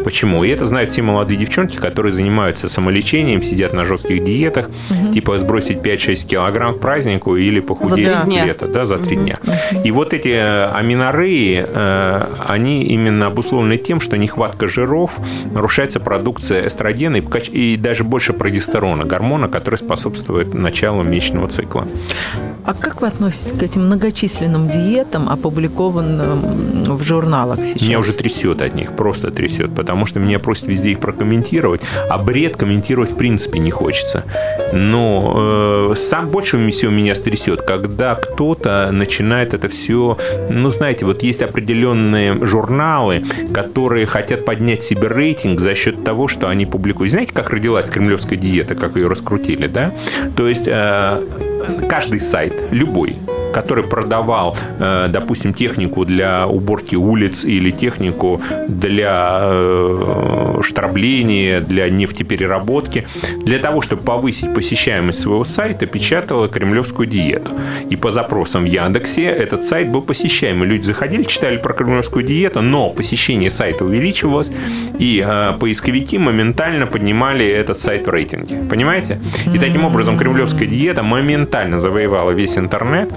Почему? 0.04 0.44
И 0.44 0.48
это 0.48 0.66
знают 0.66 0.90
все 0.90 1.02
молодые 1.02 1.38
девчонки, 1.38 1.76
которые 1.76 2.12
занимаются 2.12 2.68
самолечением, 2.68 3.42
сидят 3.42 3.72
на 3.72 3.84
жестких 3.84 4.22
диетах, 4.24 4.70
угу. 4.90 5.12
типа 5.12 5.38
сбросить 5.38 5.78
5-6 5.78 6.26
килограмм 6.26 6.74
к 6.76 6.80
празднику 6.80 7.36
или 7.36 7.60
похудеть 7.60 8.08
лето, 8.26 8.66
да, 8.66 8.86
за 8.86 8.98
три 8.98 9.16
угу. 9.16 9.24
дня. 9.24 9.38
И 9.84 9.90
вот 9.90 10.12
эти 10.14 10.28
э, 10.28 10.70
аминореи, 10.72 11.64
э, 11.66 12.24
они 12.46 12.84
именно 12.84 13.26
обусловлены 13.26 13.76
тем, 13.76 14.00
что 14.00 14.16
нехватка 14.16 14.66
жиров, 14.68 15.18
нарушается 15.52 16.00
продукция 16.00 16.66
эстрогена 16.66 17.16
и, 17.16 17.22
и 17.52 17.76
даже 17.76 18.04
больше 18.04 18.32
прогестерона, 18.32 19.04
гормона, 19.04 19.48
который 19.48 19.76
способствует 19.76 20.54
началу 20.54 21.02
месячного 21.02 21.48
цикла. 21.48 21.86
А 22.64 22.74
как 22.74 23.00
вы 23.00 23.08
относитесь 23.08 23.58
к 23.58 23.62
этим 23.62 23.86
многочисленным 23.86 24.68
диетам, 24.68 25.28
опубликованным 25.28 26.96
в 26.96 27.02
журналах 27.02 27.60
сейчас? 27.64 27.82
Меня 27.82 27.98
уже 27.98 28.12
трясет 28.12 28.62
от 28.62 28.74
них, 28.74 28.92
просто 28.92 29.30
трясет, 29.30 29.74
потому 29.80 30.04
что 30.04 30.20
меня 30.20 30.38
просят 30.38 30.66
везде 30.66 30.90
их 30.90 31.00
прокомментировать, 31.00 31.80
а 32.10 32.18
бред 32.18 32.58
комментировать 32.58 33.12
в 33.12 33.16
принципе 33.16 33.58
не 33.58 33.70
хочется. 33.70 34.24
Но 34.74 35.92
э, 35.92 35.94
сам 35.96 36.28
больше 36.28 36.58
всего 36.70 36.90
меня 36.90 37.14
стрясет, 37.14 37.62
когда 37.62 38.14
кто-то 38.14 38.90
начинает 38.92 39.54
это 39.54 39.70
все, 39.70 40.18
ну, 40.50 40.70
знаете, 40.70 41.06
вот 41.06 41.22
есть 41.22 41.40
определенные 41.40 42.44
журналы, 42.44 43.24
которые 43.54 44.04
хотят 44.04 44.44
поднять 44.44 44.82
себе 44.82 45.08
рейтинг 45.08 45.60
за 45.60 45.74
счет 45.74 46.04
того, 46.04 46.28
что 46.28 46.50
они 46.50 46.66
публикуют. 46.66 47.12
Знаете, 47.12 47.32
как 47.32 47.48
родилась 47.48 47.88
кремлевская 47.88 48.38
диета, 48.38 48.74
как 48.74 48.96
ее 48.96 49.08
раскрутили, 49.08 49.66
да? 49.66 49.94
То 50.36 50.46
есть 50.46 50.64
э, 50.66 51.24
каждый 51.88 52.20
сайт, 52.20 52.52
любой, 52.70 53.16
который 53.52 53.84
продавал, 53.84 54.56
э, 54.78 55.08
допустим, 55.08 55.54
технику 55.54 56.04
для 56.04 56.46
уборки 56.46 56.96
улиц 56.96 57.44
или 57.44 57.70
технику 57.70 58.40
для 58.68 59.40
штрабления, 60.62 61.60
для 61.60 61.88
нефтепереработки, 61.88 63.06
для 63.42 63.58
того, 63.58 63.82
чтобы 63.82 64.02
повысить 64.02 64.52
посещаемость 64.54 65.20
своего 65.20 65.44
сайта, 65.44 65.86
печатала 65.86 66.48
кремлевскую 66.48 67.08
диету. 67.08 67.52
И 67.88 67.96
по 67.96 68.10
запросам 68.10 68.62
в 68.62 68.66
Яндексе 68.66 69.24
этот 69.24 69.64
сайт 69.64 69.90
был 69.90 70.02
посещаемый. 70.02 70.68
Люди 70.68 70.86
заходили, 70.86 71.22
читали 71.24 71.56
про 71.56 71.72
кремлевскую 71.72 72.24
диету, 72.24 72.62
но 72.62 72.90
посещение 72.90 73.50
сайта 73.50 73.84
увеличивалось, 73.84 74.50
и 74.98 75.24
э, 75.26 75.52
поисковики 75.58 76.18
моментально 76.18 76.86
поднимали 76.86 77.46
этот 77.46 77.80
сайт 77.80 78.06
в 78.06 78.10
рейтинге. 78.10 78.62
Понимаете? 78.68 79.20
И 79.54 79.58
таким 79.58 79.84
образом 79.84 80.18
кремлевская 80.18 80.66
диета 80.66 81.02
моментально 81.02 81.80
завоевала 81.80 82.30
весь 82.30 82.58
интернет, 82.58 83.10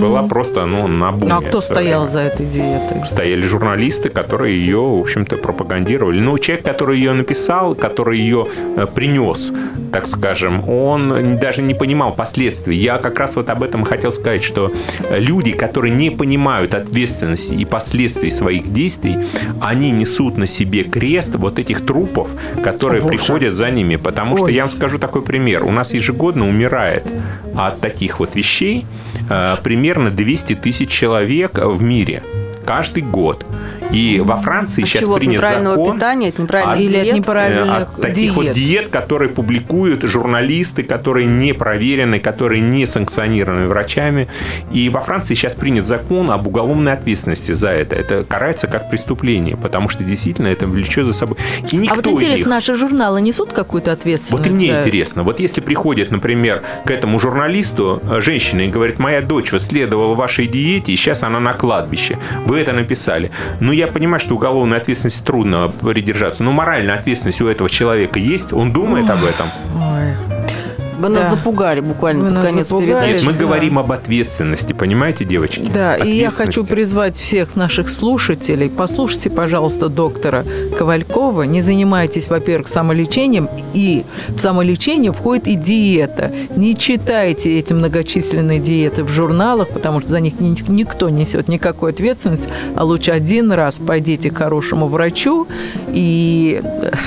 была 0.00 0.22
просто 0.22 0.66
ну, 0.66 0.86
на 0.86 1.12
буме. 1.12 1.32
А 1.32 1.40
кто 1.40 1.60
стоял 1.60 2.08
за 2.08 2.20
этой 2.20 2.46
диетой? 2.46 3.04
Стояли 3.06 3.42
журналисты, 3.42 4.08
которые 4.08 4.58
ее, 4.58 4.80
в 4.80 5.00
общем-то, 5.00 5.36
пропагандировали. 5.36 6.20
Но 6.20 6.38
человек, 6.38 6.64
который 6.64 6.87
ее 6.96 7.12
написал, 7.12 7.74
который 7.74 8.18
ее 8.18 8.48
э, 8.76 8.86
принес, 8.86 9.52
так 9.92 10.06
скажем, 10.06 10.68
он 10.68 11.38
даже 11.38 11.62
не 11.62 11.74
понимал 11.74 12.14
последствий. 12.14 12.76
Я 12.76 12.98
как 12.98 13.18
раз 13.18 13.36
вот 13.36 13.50
об 13.50 13.62
этом 13.62 13.84
хотел 13.84 14.12
сказать, 14.12 14.42
что 14.42 14.72
люди, 15.10 15.52
которые 15.52 15.94
не 15.94 16.10
понимают 16.10 16.74
ответственности 16.74 17.54
и 17.54 17.64
последствий 17.64 18.30
своих 18.30 18.72
действий, 18.72 19.18
они 19.60 19.90
несут 19.90 20.36
на 20.36 20.46
себе 20.46 20.84
крест 20.84 21.34
вот 21.34 21.58
этих 21.58 21.84
трупов, 21.84 22.28
которые 22.62 23.02
О, 23.02 23.08
приходят 23.08 23.54
за 23.54 23.70
ними. 23.70 23.96
Потому 23.96 24.34
Ой. 24.34 24.38
что 24.38 24.48
я 24.48 24.62
вам 24.62 24.70
скажу 24.70 24.98
такой 24.98 25.22
пример. 25.22 25.64
У 25.64 25.70
нас 25.70 25.94
ежегодно 25.94 26.48
умирает 26.48 27.04
от 27.56 27.80
таких 27.80 28.20
вот 28.20 28.34
вещей 28.36 28.84
э, 29.30 29.56
примерно 29.62 30.10
200 30.10 30.54
тысяч 30.56 30.90
человек 30.90 31.58
в 31.58 31.82
мире 31.82 32.22
каждый 32.68 33.02
год. 33.02 33.46
И 33.90 34.20
во 34.24 34.36
Франции 34.36 34.82
от 34.82 34.88
сейчас 34.88 35.02
чего? 35.02 35.16
принят 35.16 35.42
от 35.42 35.62
закон... 35.62 35.94
питания, 35.94 36.28
от 36.28 36.38
неправильных 36.38 36.76
от, 36.76 36.78
диет? 36.78 37.02
Или 37.02 37.10
от 37.10 37.16
неправильных 37.16 37.82
от 37.82 37.96
таких 37.96 38.16
диет. 38.16 38.34
вот 38.34 38.52
диет, 38.52 38.88
которые 38.88 39.28
публикуют 39.30 40.02
журналисты, 40.02 40.82
которые 40.82 41.26
не 41.26 41.52
проверены, 41.52 42.20
которые 42.20 42.60
не 42.60 42.86
санкционированы 42.86 43.66
врачами. 43.66 44.28
И 44.72 44.88
во 44.88 45.00
Франции 45.00 45.34
сейчас 45.34 45.54
принят 45.54 45.86
закон 45.86 46.30
об 46.30 46.46
уголовной 46.46 46.92
ответственности 46.92 47.52
за 47.52 47.68
это. 47.70 47.96
Это 47.96 48.24
карается 48.24 48.66
как 48.66 48.90
преступление, 48.90 49.56
потому 49.56 49.88
что 49.88 50.04
действительно 50.04 50.48
это 50.48 50.66
влечет 50.66 51.06
за 51.06 51.12
собой... 51.12 51.36
И 51.72 51.76
никто 51.76 51.94
а 51.94 51.96
вот 51.96 52.06
интересно, 52.06 52.42
их... 52.42 52.46
наши 52.46 52.74
журналы 52.74 53.20
несут 53.20 53.52
какую-то 53.52 53.92
ответственность? 53.92 54.46
Вот 54.46 54.52
и 54.52 54.54
мне 54.54 54.72
за... 54.72 54.82
интересно. 54.82 55.22
Вот 55.22 55.40
если 55.40 55.60
приходит, 55.60 56.10
например, 56.10 56.62
к 56.84 56.90
этому 56.90 57.18
журналисту 57.18 58.02
э, 58.02 58.20
женщина 58.20 58.62
и 58.62 58.68
говорит, 58.68 58.98
моя 58.98 59.22
дочь 59.22 59.52
следовала 59.58 60.14
вашей 60.14 60.46
диете, 60.46 60.92
и 60.92 60.96
сейчас 60.96 61.22
она 61.22 61.40
на 61.40 61.54
кладбище. 61.54 62.18
Вы 62.44 62.58
это 62.58 62.72
написали. 62.72 63.30
Ну, 63.60 63.72
я 63.78 63.86
понимаю, 63.86 64.20
что 64.20 64.34
уголовной 64.34 64.76
ответственности 64.76 65.22
трудно 65.24 65.68
придержаться, 65.68 66.42
но 66.42 66.52
моральная 66.52 66.96
ответственность 66.96 67.40
у 67.40 67.46
этого 67.46 67.70
человека 67.70 68.18
есть, 68.18 68.52
он 68.52 68.72
думает 68.72 69.08
об 69.08 69.24
этом. 69.24 69.50
Ой. 69.74 70.27
Вы 70.98 71.08
да. 71.10 71.20
нас 71.20 71.30
запугали 71.30 71.80
буквально 71.80 72.24
Вы 72.24 72.34
под 72.34 72.44
конец 72.44 72.68
запугали, 72.68 72.86
передачи. 72.86 73.24
Мы 73.24 73.32
да. 73.32 73.38
говорим 73.38 73.78
об 73.78 73.92
ответственности, 73.92 74.72
понимаете, 74.72 75.24
девочки? 75.24 75.70
Да, 75.72 75.96
и 75.96 76.10
я 76.10 76.30
хочу 76.30 76.64
призвать 76.64 77.16
всех 77.16 77.54
наших 77.54 77.88
слушателей. 77.88 78.68
Послушайте, 78.68 79.30
пожалуйста, 79.30 79.88
доктора 79.88 80.44
Ковалькова. 80.76 81.42
Не 81.44 81.62
занимайтесь, 81.62 82.28
во-первых, 82.28 82.68
самолечением, 82.68 83.48
и 83.74 84.04
в 84.28 84.38
самолечение 84.38 85.12
входит 85.12 85.46
и 85.46 85.54
диета. 85.54 86.32
Не 86.56 86.74
читайте 86.74 87.56
эти 87.58 87.72
многочисленные 87.72 88.58
диеты 88.58 89.04
в 89.04 89.08
журналах, 89.08 89.68
потому 89.68 90.00
что 90.00 90.10
за 90.10 90.20
них 90.20 90.40
никто 90.40 91.08
несет 91.08 91.48
никакой 91.48 91.92
ответственности, 91.92 92.50
а 92.74 92.84
лучше 92.84 93.12
один 93.12 93.52
раз 93.52 93.78
пойдите 93.78 94.30
к 94.30 94.38
хорошему 94.38 94.88
врачу 94.88 95.46
и, 95.88 96.60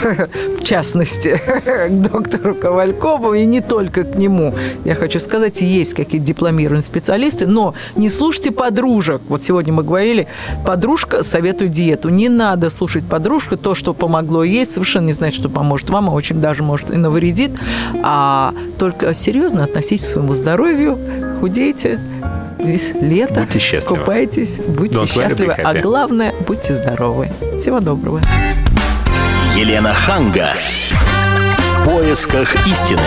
в 0.59 0.63
частности, 0.63 1.41
к 1.65 1.89
доктору 1.89 2.55
Ковалькову, 2.55 3.33
и 3.33 3.45
не 3.45 3.59
только 3.59 3.80
только 3.81 4.03
к 4.03 4.15
нему. 4.15 4.53
Я 4.85 4.93
хочу 4.93 5.19
сказать, 5.19 5.61
есть 5.61 5.95
какие-то 5.95 6.25
дипломированные 6.27 6.83
специалисты, 6.83 7.47
но 7.47 7.73
не 7.95 8.09
слушайте 8.09 8.51
подружек. 8.51 9.21
Вот 9.27 9.43
сегодня 9.43 9.73
мы 9.73 9.83
говорили, 9.83 10.27
подружка 10.65 11.23
советует 11.23 11.71
диету. 11.71 12.09
Не 12.09 12.29
надо 12.29 12.69
слушать 12.69 13.03
подружку, 13.03 13.57
то, 13.57 13.73
что 13.73 13.93
помогло 13.95 14.43
ей, 14.43 14.65
совершенно 14.67 15.07
не 15.07 15.13
значит, 15.13 15.39
что 15.39 15.49
поможет 15.49 15.89
вам, 15.89 16.09
а 16.09 16.13
очень 16.13 16.39
даже 16.39 16.61
может 16.61 16.91
и 16.91 16.97
навредит. 16.97 17.51
А 18.03 18.53
только 18.77 19.15
серьезно 19.15 19.63
относитесь 19.63 20.05
к 20.05 20.09
своему 20.09 20.35
здоровью, 20.35 20.99
худейте, 21.39 21.99
весь 22.59 22.91
лето. 22.93 23.41
Будьте 23.41 23.57
счастливы. 23.57 23.99
Купайтесь, 23.99 24.59
будьте 24.67 24.97
Don't 24.97 25.07
счастливы. 25.07 25.53
А 25.53 25.73
главное, 25.73 26.35
будьте 26.45 26.73
здоровы. 26.73 27.29
Всего 27.59 27.79
доброго. 27.79 28.21
Елена 29.55 29.93
Ханга. 29.93 30.49
В 31.81 31.85
поисках 31.85 32.55
истины. 32.67 32.99